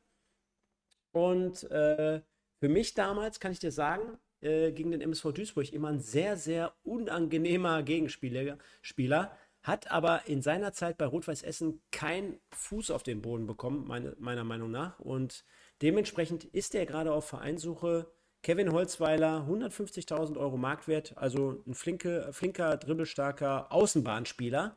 [1.12, 2.20] Und äh,
[2.60, 6.36] für mich damals, kann ich dir sagen, äh, gegen den MSV Duisburg immer ein sehr,
[6.36, 8.58] sehr unangenehmer Gegenspieler.
[8.82, 13.86] Spieler, hat aber in seiner Zeit bei Rot-Weiß Essen keinen Fuß auf den Boden bekommen,
[13.86, 15.00] meine, meiner Meinung nach.
[15.00, 15.44] Und
[15.82, 18.06] dementsprechend ist er gerade auf Vereinssuche
[18.42, 24.76] Kevin Holzweiler, 150.000 Euro Marktwert, also ein flinke, flinker, dribbelstarker Außenbahnspieler.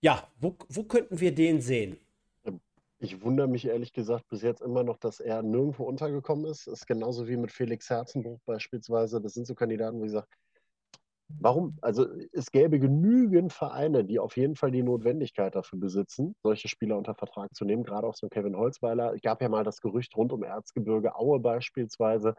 [0.00, 1.98] Ja, wo, wo könnten wir den sehen?
[2.98, 6.66] Ich wundere mich ehrlich gesagt bis jetzt immer noch, dass er nirgendwo untergekommen ist.
[6.66, 9.20] Das ist genauso wie mit Felix Herzenbruch beispielsweise.
[9.20, 10.28] Das sind so Kandidaten, wo ich sage,
[11.28, 11.76] Warum?
[11.80, 16.96] Also es gäbe genügend Vereine, die auf jeden Fall die Notwendigkeit dafür besitzen, solche Spieler
[16.98, 19.14] unter Vertrag zu nehmen, gerade auch so Kevin Holzweiler.
[19.14, 22.34] Es gab ja mal das Gerücht rund um Erzgebirge Aue beispielsweise.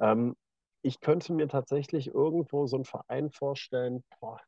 [0.00, 0.36] Ähm,
[0.82, 4.40] ich könnte mir tatsächlich irgendwo so einen Verein vorstellen, boah,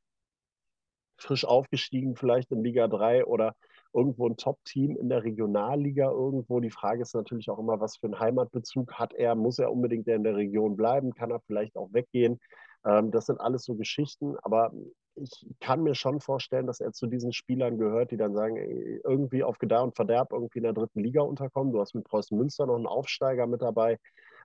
[1.16, 3.54] frisch aufgestiegen, vielleicht in Liga 3 oder
[3.94, 6.60] irgendwo ein Top-Team in der Regionalliga irgendwo.
[6.60, 9.34] Die Frage ist natürlich auch immer, was für einen Heimatbezug hat er?
[9.34, 11.14] Muss er unbedingt in der Region bleiben?
[11.14, 12.40] Kann er vielleicht auch weggehen?
[12.84, 14.72] Ähm, das sind alles so Geschichten, aber
[15.14, 19.44] ich kann mir schon vorstellen, dass er zu diesen Spielern gehört, die dann sagen, irgendwie
[19.44, 21.72] auf Gedeih und Verderb irgendwie in der dritten Liga unterkommen.
[21.72, 23.98] Du hast mit Preußen Münster noch einen Aufsteiger mit dabei,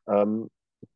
[0.08, 0.50] ähm,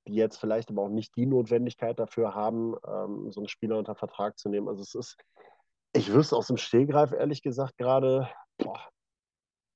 [0.07, 3.95] die jetzt vielleicht aber auch nicht die Notwendigkeit dafür haben, ähm, so einen Spieler unter
[3.95, 4.67] Vertrag zu nehmen.
[4.67, 5.17] Also es ist,
[5.93, 8.29] ich wüsste aus dem Stehgreif ehrlich gesagt gerade,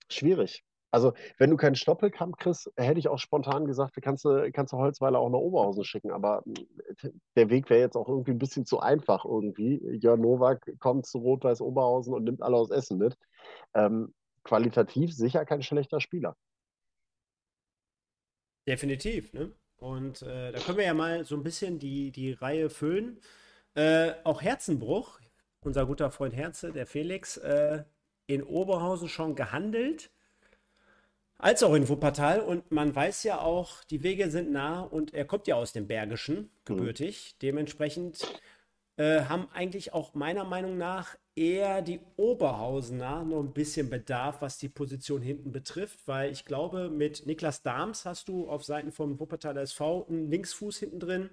[0.09, 0.63] schwierig.
[0.91, 4.77] Also, wenn du keinen Stoppelkampf kriegst, hätte ich auch spontan gesagt, kannst du, kannst du
[4.77, 6.11] Holzweiler auch nach Oberhausen schicken.
[6.11, 9.81] Aber äh, der Weg wäre jetzt auch irgendwie ein bisschen zu einfach irgendwie.
[10.01, 13.17] Jörn Nowak kommt zu Rot-Weiß Oberhausen und nimmt alle aus Essen mit.
[13.73, 14.13] Ähm,
[14.43, 16.37] qualitativ sicher kein schlechter Spieler.
[18.67, 19.51] Definitiv, ne?
[19.77, 23.19] Und äh, da können wir ja mal so ein bisschen die, die Reihe füllen.
[23.73, 25.19] Äh, auch Herzenbruch,
[25.59, 27.83] unser guter Freund Herze, der Felix, äh,
[28.27, 30.11] in Oberhausen schon gehandelt,
[31.37, 32.39] als auch in Wuppertal.
[32.39, 35.87] Und man weiß ja auch, die Wege sind nah und er kommt ja aus dem
[35.87, 37.33] Bergischen, gebürtig.
[37.33, 37.39] Mhm.
[37.41, 38.25] Dementsprechend
[38.97, 44.57] äh, haben eigentlich auch meiner Meinung nach eher die Oberhausener noch ein bisschen Bedarf, was
[44.57, 49.19] die Position hinten betrifft, weil ich glaube, mit Niklas Dahms hast du auf Seiten vom
[49.19, 51.29] Wuppertaler SV einen Linksfuß hinten drin,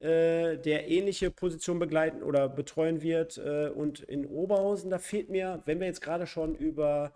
[0.00, 3.38] äh, der ähnliche Position begleiten oder betreuen wird.
[3.38, 7.12] Äh, und in Oberhausen, da fehlt mir, wenn wir jetzt gerade schon über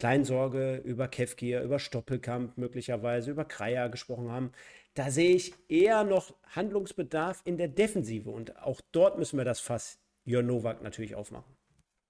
[0.00, 4.50] Kleinsorge, über Kevgier, über Stoppelkamp möglicherweise, über Kreier gesprochen haben,
[4.94, 8.30] da sehe ich eher noch Handlungsbedarf in der Defensive.
[8.30, 11.54] Und auch dort müssen wir das Fass Jörn Nowak natürlich aufmachen.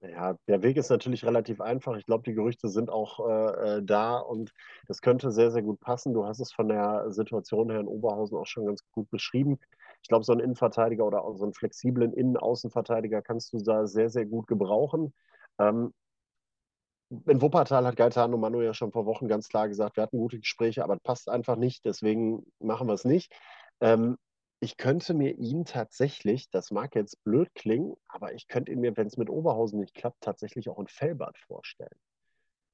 [0.02, 1.96] Ja, der Weg ist natürlich relativ einfach.
[1.96, 4.52] Ich glaube, die Gerüchte sind auch äh, äh, da und
[4.86, 6.14] das könnte sehr, sehr gut passen.
[6.14, 9.58] Du hast es von der Situation her in Oberhausen auch schon ganz gut beschrieben.
[10.00, 14.08] Ich glaube, so einen Innenverteidiger oder auch so einen flexiblen Innen-Außenverteidiger kannst du da sehr,
[14.10, 15.12] sehr gut gebrauchen.
[15.58, 15.92] Ähm,
[17.26, 20.38] in Wuppertal hat Gaetano Manu ja schon vor Wochen ganz klar gesagt, wir hatten gute
[20.38, 23.32] Gespräche, aber passt einfach nicht, deswegen machen wir es nicht.
[23.80, 24.16] Ähm,
[24.60, 28.96] ich könnte mir ihn tatsächlich, das mag jetzt blöd klingen, aber ich könnte ihn mir,
[28.96, 31.98] wenn es mit Oberhausen nicht klappt, tatsächlich auch in Fellbad vorstellen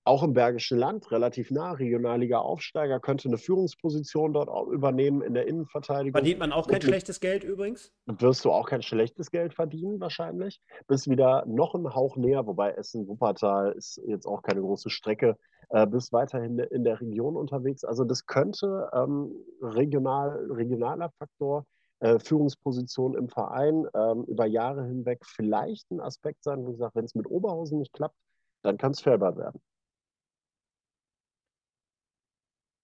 [0.07, 5.47] auch im Bergischen Land, relativ nah, Regionalliga-Aufsteiger, könnte eine Führungsposition dort auch übernehmen in der
[5.47, 6.13] Innenverteidigung.
[6.13, 7.93] Verdient man auch kein schlechtes Geld übrigens?
[8.07, 10.61] Wirst du auch kein schlechtes Geld verdienen wahrscheinlich.
[10.87, 15.37] Bist wieder noch einen Hauch näher, wobei Essen, Wuppertal ist jetzt auch keine große Strecke.
[15.71, 17.83] Äh, bist weiterhin in der Region unterwegs.
[17.83, 21.65] Also das könnte ähm, regional, regionaler Faktor
[21.99, 26.95] äh, Führungsposition im Verein ähm, über Jahre hinweg vielleicht ein Aspekt sein, wo ich sage,
[26.95, 28.17] wenn es mit Oberhausen nicht klappt,
[28.63, 29.61] dann kann es Färbert werden.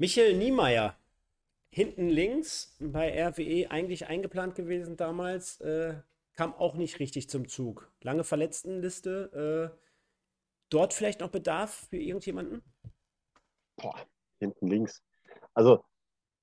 [0.02, 0.96] Michael Niemeyer,
[1.70, 5.94] hinten links bei RWE eigentlich eingeplant gewesen damals, äh,
[6.32, 7.88] kam auch nicht richtig zum Zug.
[8.00, 9.70] Lange Verletztenliste.
[9.72, 9.78] Äh,
[10.70, 12.64] dort vielleicht noch Bedarf für irgendjemanden?
[13.76, 13.94] Boah,
[14.40, 15.04] hinten links.
[15.54, 15.84] Also,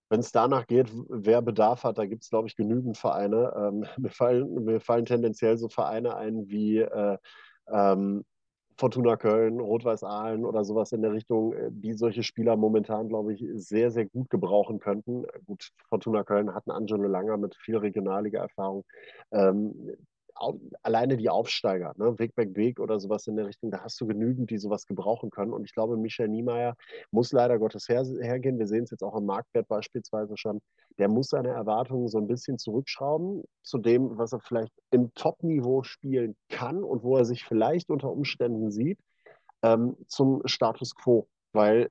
[0.07, 3.53] wenn es danach geht, wer Bedarf hat, da gibt es, glaube ich, genügend Vereine.
[3.57, 7.17] Ähm, mir, fallen, mir fallen tendenziell so Vereine ein wie äh,
[7.67, 8.23] ähm,
[8.79, 13.33] Fortuna Köln, Rot-Weiß Aalen oder sowas in der Richtung, äh, die solche Spieler momentan, glaube
[13.33, 15.25] ich, sehr, sehr gut gebrauchen könnten.
[15.45, 18.85] Gut, Fortuna Köln hat einen Angelo Langer mit viel Regionalliga-Erfahrung.
[19.31, 19.97] Ähm,
[20.83, 24.07] alleine die Aufsteiger, ne, Weg, Weg, Weg oder sowas in der Richtung, da hast du
[24.07, 25.53] genügend, die sowas gebrauchen können.
[25.53, 26.75] Und ich glaube, Michael Niemeyer
[27.11, 28.59] muss leider Gottes her, hergehen.
[28.59, 30.61] Wir sehen es jetzt auch im Marktwert beispielsweise schon.
[30.97, 35.83] Der muss seine Erwartungen so ein bisschen zurückschrauben zu dem, was er vielleicht im Top-Niveau
[35.83, 38.99] spielen kann und wo er sich vielleicht unter Umständen sieht,
[39.61, 41.27] ähm, zum Status quo.
[41.51, 41.89] Weil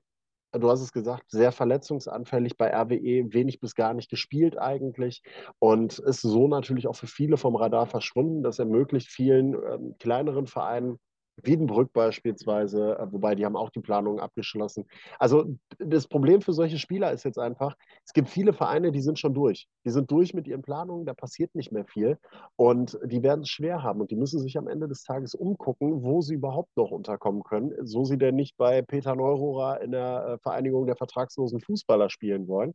[0.51, 5.21] du hast es gesagt, sehr verletzungsanfällig bei RWE, wenig bis gar nicht gespielt eigentlich
[5.59, 8.43] und ist so natürlich auch für viele vom Radar verschwunden.
[8.43, 10.99] Das ermöglicht vielen ähm, kleineren Vereinen
[11.45, 14.85] Wiedenbrück beispielsweise, äh, wobei die haben auch die Planungen abgeschlossen.
[15.17, 17.75] Also das Problem für solche Spieler ist jetzt einfach,
[18.05, 19.67] es gibt viele Vereine, die sind schon durch.
[19.85, 22.17] Die sind durch mit ihren Planungen, da passiert nicht mehr viel
[22.55, 26.03] und die werden es schwer haben und die müssen sich am Ende des Tages umgucken,
[26.03, 30.25] wo sie überhaupt noch unterkommen können, so sie denn nicht bei Peter Neurohrer in der
[30.25, 32.73] äh, Vereinigung der vertragslosen Fußballer spielen wollen.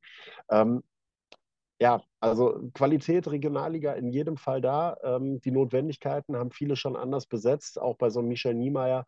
[0.50, 0.82] Ähm,
[1.81, 4.97] ja, also Qualität Regionalliga in jedem Fall da.
[5.03, 9.05] Ähm, die Notwendigkeiten haben viele schon anders besetzt, auch bei so einem Michel Niemeyer.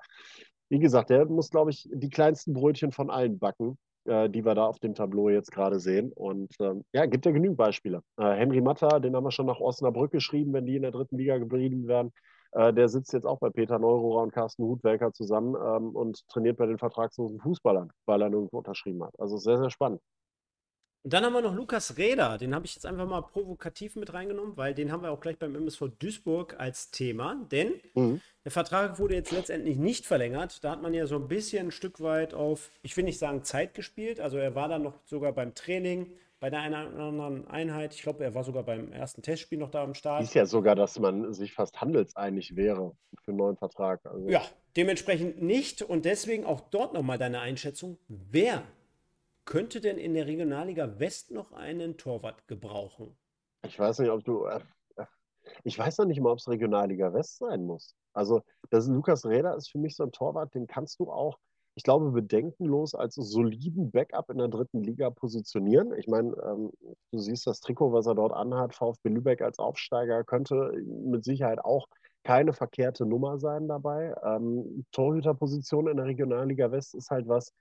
[0.68, 4.54] Wie gesagt, der muss, glaube ich, die kleinsten Brötchen von allen backen, äh, die wir
[4.54, 6.12] da auf dem Tableau jetzt gerade sehen.
[6.12, 8.02] Und ähm, ja, gibt ja genügend Beispiele.
[8.16, 11.18] Äh, Henry Matter, den haben wir schon nach Osnabrück geschrieben, wenn die in der dritten
[11.18, 12.12] Liga geblieben wären.
[12.52, 16.56] Äh, der sitzt jetzt auch bei Peter Neurohrer und Carsten Hutwelker zusammen ähm, und trainiert
[16.56, 19.14] bei den vertragslosen Fußballern, weil er nirgendwo unterschrieben hat.
[19.20, 20.00] Also sehr, sehr spannend.
[21.06, 24.12] Und dann haben wir noch Lukas Räder, den habe ich jetzt einfach mal provokativ mit
[24.12, 27.46] reingenommen, weil den haben wir auch gleich beim MSV Duisburg als Thema.
[27.52, 28.20] Denn mhm.
[28.44, 30.64] der Vertrag wurde jetzt letztendlich nicht verlängert.
[30.64, 33.44] Da hat man ja so ein bisschen ein Stück weit auf, ich will nicht sagen
[33.44, 34.18] Zeit gespielt.
[34.18, 37.94] Also er war dann noch sogar beim Training, bei der einen oder anderen Einheit.
[37.94, 40.24] Ich glaube, er war sogar beim ersten Testspiel noch da am Start.
[40.24, 44.04] Ist ja sogar, dass man sich fast handelseinig wäre für einen neuen Vertrag.
[44.06, 44.28] Also.
[44.28, 44.42] Ja,
[44.76, 45.82] dementsprechend nicht.
[45.82, 47.96] Und deswegen auch dort nochmal deine Einschätzung.
[48.08, 48.64] Wer
[49.46, 53.16] könnte denn in der Regionalliga West noch einen Torwart gebrauchen?
[53.64, 54.44] Ich weiß nicht, ob du.
[54.44, 54.60] Äh,
[54.96, 55.06] äh
[55.64, 57.94] ich weiß noch nicht mal, ob es Regionalliga West sein muss.
[58.12, 61.38] Also, das Lukas Räder ist für mich so ein Torwart, den kannst du auch,
[61.74, 65.94] ich glaube, bedenkenlos als soliden Backup in der dritten Liga positionieren.
[65.96, 66.72] Ich meine, ähm,
[67.12, 71.60] du siehst das Trikot, was er dort anhat, VfB Lübeck als Aufsteiger, könnte mit Sicherheit
[71.60, 71.86] auch
[72.24, 74.14] keine verkehrte Nummer sein dabei.
[74.24, 77.52] Ähm, Torhüterposition in der Regionalliga West ist halt was,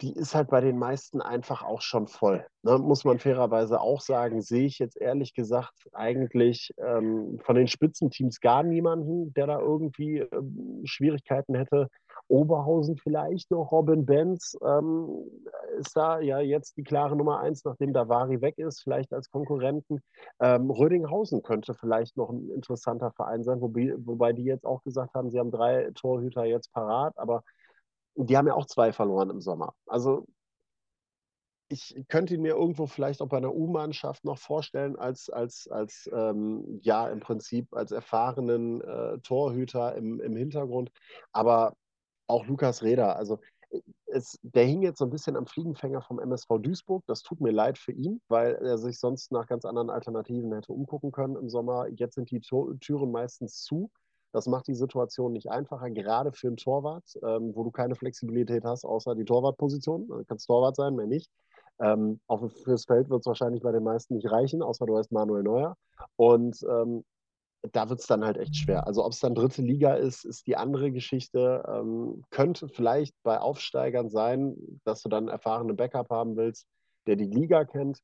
[0.00, 2.46] die ist halt bei den meisten einfach auch schon voll.
[2.62, 2.78] Ne?
[2.78, 8.40] Muss man fairerweise auch sagen, sehe ich jetzt ehrlich gesagt eigentlich ähm, von den Spitzenteams
[8.40, 11.88] gar niemanden, der da irgendwie ähm, Schwierigkeiten hätte.
[12.28, 15.08] Oberhausen vielleicht noch, Robin Benz ähm,
[15.78, 20.00] ist da ja jetzt die klare Nummer eins, nachdem Davari weg ist, vielleicht als Konkurrenten.
[20.40, 25.14] Ähm, Rödinghausen könnte vielleicht noch ein interessanter Verein sein, wobei, wobei die jetzt auch gesagt
[25.14, 27.42] haben, sie haben drei Torhüter jetzt parat, aber
[28.16, 29.74] die haben ja auch zwei verloren im Sommer.
[29.86, 30.26] Also
[31.68, 36.08] ich könnte ihn mir irgendwo vielleicht auch bei einer U-Mannschaft noch vorstellen, als, als, als
[36.12, 40.90] ähm, ja, im Prinzip als erfahrenen äh, Torhüter im, im Hintergrund.
[41.32, 41.74] Aber
[42.26, 43.40] auch Lukas Reda, also
[44.06, 47.02] es, der hing jetzt so ein bisschen am Fliegenfänger vom MSV Duisburg.
[47.06, 50.72] Das tut mir leid für ihn, weil er sich sonst nach ganz anderen Alternativen hätte
[50.72, 51.88] umgucken können im Sommer.
[51.88, 53.90] Jetzt sind die Türen meistens zu.
[54.34, 58.64] Das macht die Situation nicht einfacher, gerade für einen Torwart, ähm, wo du keine Flexibilität
[58.64, 60.08] hast, außer die Torwartposition.
[60.08, 61.30] Du kannst Torwart sein, mehr nicht.
[61.78, 65.12] Ähm, auch fürs Feld wird es wahrscheinlich bei den meisten nicht reichen, außer du heißt
[65.12, 65.76] Manuel Neuer.
[66.16, 67.04] Und ähm,
[67.70, 68.88] da wird es dann halt echt schwer.
[68.88, 71.62] Also ob es dann dritte Liga ist, ist die andere Geschichte.
[71.68, 76.66] Ähm, könnte vielleicht bei Aufsteigern sein, dass du dann erfahrene Backup haben willst,
[77.06, 78.00] der die Liga kennt.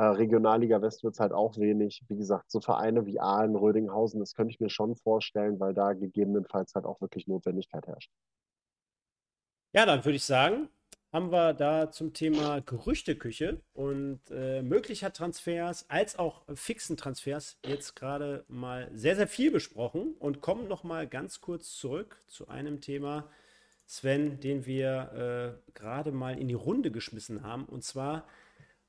[0.00, 2.02] Äh, Regionalliga West wird es halt auch wenig.
[2.08, 5.92] Wie gesagt, so Vereine wie Aalen, Rödinghausen, das könnte ich mir schon vorstellen, weil da
[5.92, 8.10] gegebenenfalls halt auch wirklich Notwendigkeit herrscht.
[9.74, 10.70] Ja, dann würde ich sagen,
[11.12, 17.94] haben wir da zum Thema Gerüchteküche und äh, möglicher Transfers als auch fixen Transfers jetzt
[17.94, 22.80] gerade mal sehr, sehr viel besprochen und kommen noch mal ganz kurz zurück zu einem
[22.80, 23.28] Thema,
[23.86, 28.24] Sven, den wir äh, gerade mal in die Runde geschmissen haben und zwar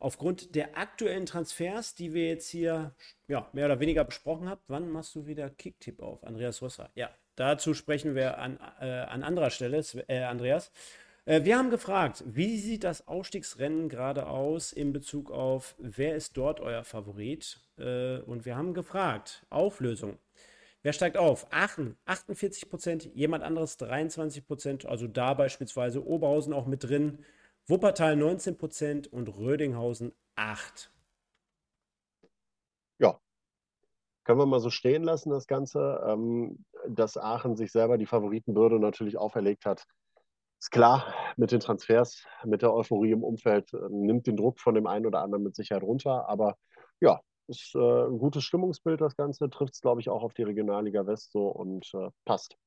[0.01, 2.95] aufgrund der aktuellen Transfers, die wir jetzt hier
[3.27, 4.61] ja, mehr oder weniger besprochen haben.
[4.67, 6.89] Wann machst du wieder Kicktipp auf, Andreas Rosser?
[6.95, 10.71] Ja, dazu sprechen wir an, äh, an anderer Stelle, äh, Andreas.
[11.25, 16.35] Äh, wir haben gefragt, wie sieht das Aufstiegsrennen gerade aus in Bezug auf, wer ist
[16.35, 17.59] dort euer Favorit?
[17.77, 20.17] Äh, und wir haben gefragt, Auflösung.
[20.81, 21.45] Wer steigt auf?
[21.51, 27.19] Aachen 48 Prozent, jemand anderes 23 Prozent, also da beispielsweise Oberhausen auch mit drin,
[27.67, 30.91] Wuppertal 19 Prozent und Rödinghausen 8.
[32.99, 33.19] Ja,
[34.23, 36.03] können wir mal so stehen lassen, das Ganze.
[36.07, 39.85] Ähm, dass Aachen sich selber die Favoritenbürde natürlich auferlegt hat,
[40.59, 44.75] ist klar, mit den Transfers, mit der Euphorie im Umfeld, äh, nimmt den Druck von
[44.75, 46.29] dem einen oder anderen mit Sicherheit runter.
[46.29, 46.55] Aber
[46.99, 49.49] ja, ist äh, ein gutes Stimmungsbild, das Ganze.
[49.49, 52.57] Trifft es, glaube ich, auch auf die Regionalliga West so und äh, passt.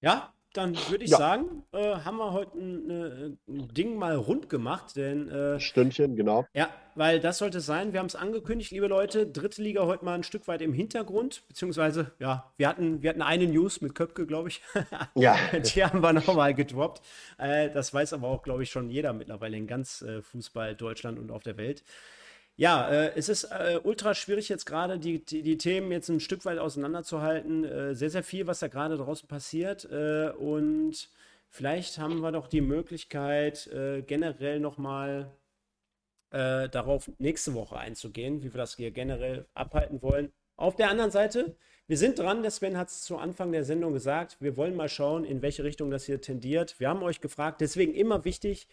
[0.00, 1.18] Ja, dann würde ich ja.
[1.18, 6.16] sagen, äh, haben wir heute ein, äh, ein, Ding mal rund gemacht, denn äh, Stündchen,
[6.16, 6.46] genau.
[6.52, 7.92] Ja, weil das sollte es sein.
[7.92, 11.46] Wir haben es angekündigt, liebe Leute, dritte Liga heute mal ein Stück weit im Hintergrund,
[11.46, 14.60] beziehungsweise ja, wir hatten, wir hatten eine News mit Köpke, glaube ich.
[15.14, 15.36] ja.
[15.52, 17.02] Die haben wir nochmal gedroppt.
[17.38, 21.20] Äh, das weiß aber auch, glaube ich, schon jeder mittlerweile in ganz äh, Fußball Deutschland
[21.20, 21.84] und auf der Welt.
[22.58, 26.18] Ja, äh, es ist äh, ultra schwierig jetzt gerade die, die, die, Themen jetzt ein
[26.18, 27.64] Stück weit auseinanderzuhalten.
[27.64, 29.84] Äh, sehr, sehr viel, was da gerade draußen passiert.
[29.92, 31.08] Äh, und
[31.50, 35.30] vielleicht haben wir doch die Möglichkeit, äh, generell nochmal
[36.32, 40.32] äh, darauf nächste Woche einzugehen, wie wir das hier generell abhalten wollen.
[40.56, 41.54] Auf der anderen Seite,
[41.86, 44.88] wir sind dran, der Sven hat es zu Anfang der Sendung gesagt, wir wollen mal
[44.88, 46.80] schauen, in welche Richtung das hier tendiert.
[46.80, 48.66] Wir haben euch gefragt, deswegen immer wichtig,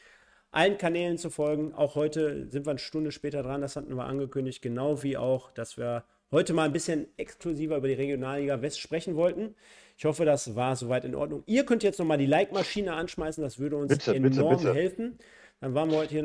[0.56, 1.74] allen Kanälen zu folgen.
[1.74, 5.52] Auch heute sind wir eine Stunde später dran, das hatten wir angekündigt, genau wie auch,
[5.52, 9.56] dass wir heute mal ein bisschen exklusiver über die Regionalliga West sprechen wollten.
[9.98, 11.44] Ich hoffe, das war soweit in Ordnung.
[11.46, 14.74] Ihr könnt jetzt nochmal die Like-Maschine anschmeißen, das würde uns bitte, enorm bitte, bitte.
[14.74, 15.20] helfen.
[15.62, 16.22] Dann waren wir heute hier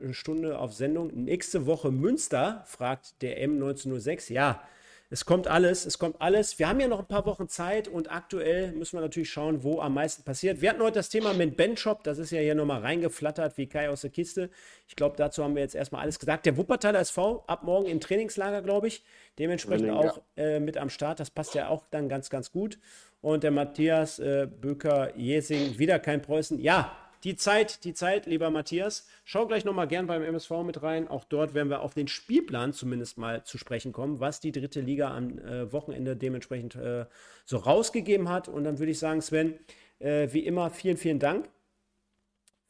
[0.00, 1.08] eine Stunde auf Sendung.
[1.08, 4.32] Nächste Woche Münster, fragt der M1906.
[4.32, 4.62] Ja,
[5.08, 6.58] es kommt alles, es kommt alles.
[6.58, 9.80] Wir haben ja noch ein paar Wochen Zeit und aktuell müssen wir natürlich schauen, wo
[9.80, 10.60] am meisten passiert.
[10.60, 13.68] Wir hatten heute das Thema mit Ben Shop, das ist ja hier nochmal reingeflattert wie
[13.68, 14.50] Kai aus der Kiste.
[14.88, 16.44] Ich glaube, dazu haben wir jetzt erstmal alles gesagt.
[16.44, 19.04] Der Wuppertaler SV ab morgen im Trainingslager, glaube ich.
[19.38, 21.20] Dementsprechend Training, auch äh, mit am Start.
[21.20, 22.78] Das passt ja auch dann ganz, ganz gut.
[23.20, 26.58] Und der Matthias äh, Böker-Jesing, wieder kein Preußen.
[26.60, 29.06] Ja, die Zeit, die Zeit, lieber Matthias.
[29.24, 31.08] Schau gleich nochmal gern beim MSV mit rein.
[31.08, 34.80] Auch dort werden wir auf den Spielplan zumindest mal zu sprechen kommen, was die dritte
[34.80, 37.06] Liga am äh, Wochenende dementsprechend äh,
[37.44, 38.48] so rausgegeben hat.
[38.48, 39.58] Und dann würde ich sagen, Sven,
[39.98, 41.48] äh, wie immer, vielen, vielen Dank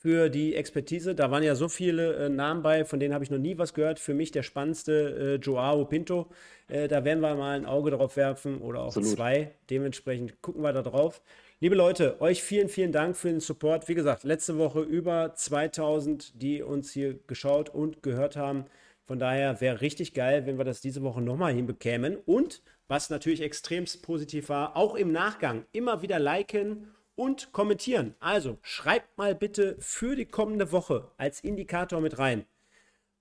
[0.06, 1.14] für die Expertise.
[1.14, 3.74] Da waren ja so viele äh, Namen bei, von denen habe ich noch nie was
[3.74, 3.98] gehört.
[3.98, 6.28] Für mich der spannendste äh, Joao Pinto.
[6.68, 9.16] Äh, da werden wir mal ein Auge drauf werfen oder auch Absolut.
[9.16, 9.52] zwei.
[9.68, 11.22] Dementsprechend gucken wir da drauf.
[11.58, 13.88] Liebe Leute, euch vielen, vielen Dank für den Support.
[13.88, 18.66] Wie gesagt, letzte Woche über 2000, die uns hier geschaut und gehört haben.
[19.06, 22.18] Von daher wäre richtig geil, wenn wir das diese Woche nochmal hinbekämen.
[22.26, 28.14] Und was natürlich extremst positiv war, auch im Nachgang immer wieder liken und kommentieren.
[28.20, 32.44] Also schreibt mal bitte für die kommende Woche als Indikator mit rein.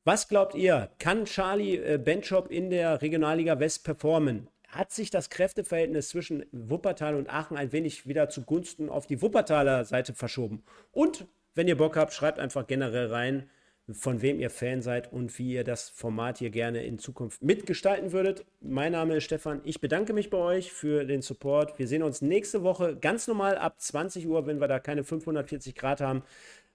[0.03, 0.91] Was glaubt ihr?
[0.99, 4.49] Kann Charlie äh, Benchop in der Regionalliga West performen?
[4.70, 9.86] Hat sich das Kräfteverhältnis zwischen Wuppertal und Aachen ein wenig wieder zugunsten auf die Wuppertaler
[9.86, 10.63] Seite verschoben?
[10.91, 13.49] Und wenn ihr Bock habt, schreibt einfach generell rein,
[13.91, 18.11] von wem ihr Fan seid und wie ihr das Format hier gerne in Zukunft mitgestalten
[18.11, 18.43] würdet.
[18.59, 19.61] Mein Name ist Stefan.
[19.63, 21.78] Ich bedanke mich bei euch für den Support.
[21.78, 25.76] Wir sehen uns nächste Woche ganz normal ab 20 Uhr, wenn wir da keine 540
[25.76, 26.24] Grad haben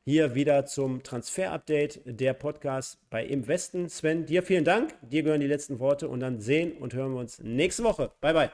[0.05, 3.89] hier wieder zum Transfer-Update der Podcast bei Im Westen.
[3.89, 4.95] Sven, dir vielen Dank.
[5.03, 8.11] Dir gehören die letzten Worte und dann sehen und hören wir uns nächste Woche.
[8.21, 8.51] Bye, bye.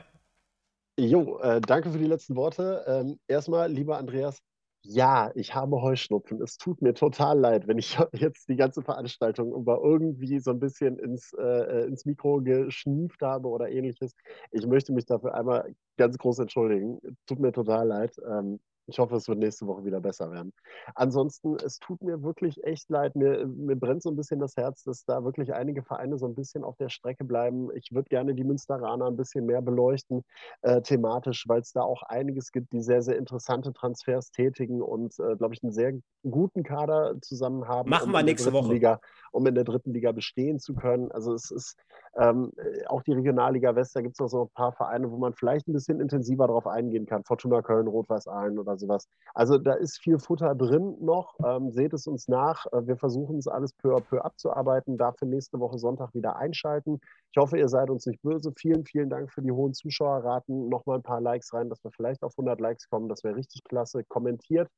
[0.98, 2.84] Jo, äh, danke für die letzten Worte.
[2.86, 4.42] Ähm, erstmal, lieber Andreas,
[4.82, 6.40] ja, ich habe Heuschnupfen.
[6.42, 10.60] Es tut mir total leid, wenn ich jetzt die ganze Veranstaltung über irgendwie so ein
[10.60, 14.14] bisschen ins, äh, ins Mikro geschnieft habe oder ähnliches.
[14.52, 17.00] Ich möchte mich dafür einmal ganz groß entschuldigen.
[17.26, 18.16] Tut mir total leid.
[18.28, 20.52] Ähm, ich hoffe, es wird nächste Woche wieder besser werden.
[20.94, 23.16] Ansonsten, es tut mir wirklich echt leid.
[23.16, 26.34] Mir, mir brennt so ein bisschen das Herz, dass da wirklich einige Vereine so ein
[26.34, 27.68] bisschen auf der Strecke bleiben.
[27.74, 30.22] Ich würde gerne die Münsteraner ein bisschen mehr beleuchten,
[30.62, 35.18] äh, thematisch, weil es da auch einiges gibt, die sehr, sehr interessante Transfers tätigen und,
[35.18, 35.92] äh, glaube ich, einen sehr
[36.28, 37.90] guten Kader zusammen haben.
[37.90, 38.72] Machen wir nächste Woche.
[38.72, 39.00] Liga,
[39.36, 41.12] um in der dritten Liga bestehen zu können.
[41.12, 41.76] Also es ist
[42.16, 42.52] ähm,
[42.86, 45.68] auch die Regionalliga West, da gibt es noch so ein paar Vereine, wo man vielleicht
[45.68, 47.22] ein bisschen intensiver darauf eingehen kann.
[47.24, 49.06] Fortuna Köln, Rot-Weiß Aalen oder sowas.
[49.34, 51.34] Also da ist viel Futter drin noch.
[51.44, 52.64] Ähm, seht es uns nach.
[52.72, 54.96] Äh, wir versuchen es alles peu à peu abzuarbeiten.
[54.96, 57.00] Dafür nächste Woche Sonntag wieder einschalten.
[57.36, 58.50] Ich hoffe, ihr seid uns nicht böse.
[58.56, 60.70] Vielen, vielen Dank für die hohen Zuschauerraten.
[60.70, 63.10] Nochmal ein paar Likes rein, dass wir vielleicht auf 100 Likes kommen.
[63.10, 64.04] Das wäre richtig klasse.
[64.04, 64.70] Kommentiert.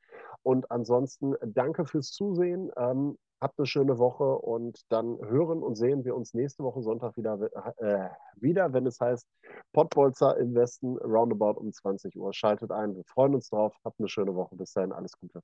[0.42, 2.72] Und ansonsten danke fürs Zusehen.
[2.76, 7.16] Ähm, Habt eine schöne Woche und dann hören und sehen wir uns nächste Woche Sonntag
[7.16, 7.38] wieder,
[7.76, 9.28] äh, wieder wenn es heißt
[9.72, 12.32] Pottbolzer im Westen, roundabout um 20 Uhr.
[12.32, 13.76] Schaltet ein, wir freuen uns drauf.
[13.84, 14.56] Habt eine schöne Woche.
[14.56, 15.40] Bis dahin, alles Gute.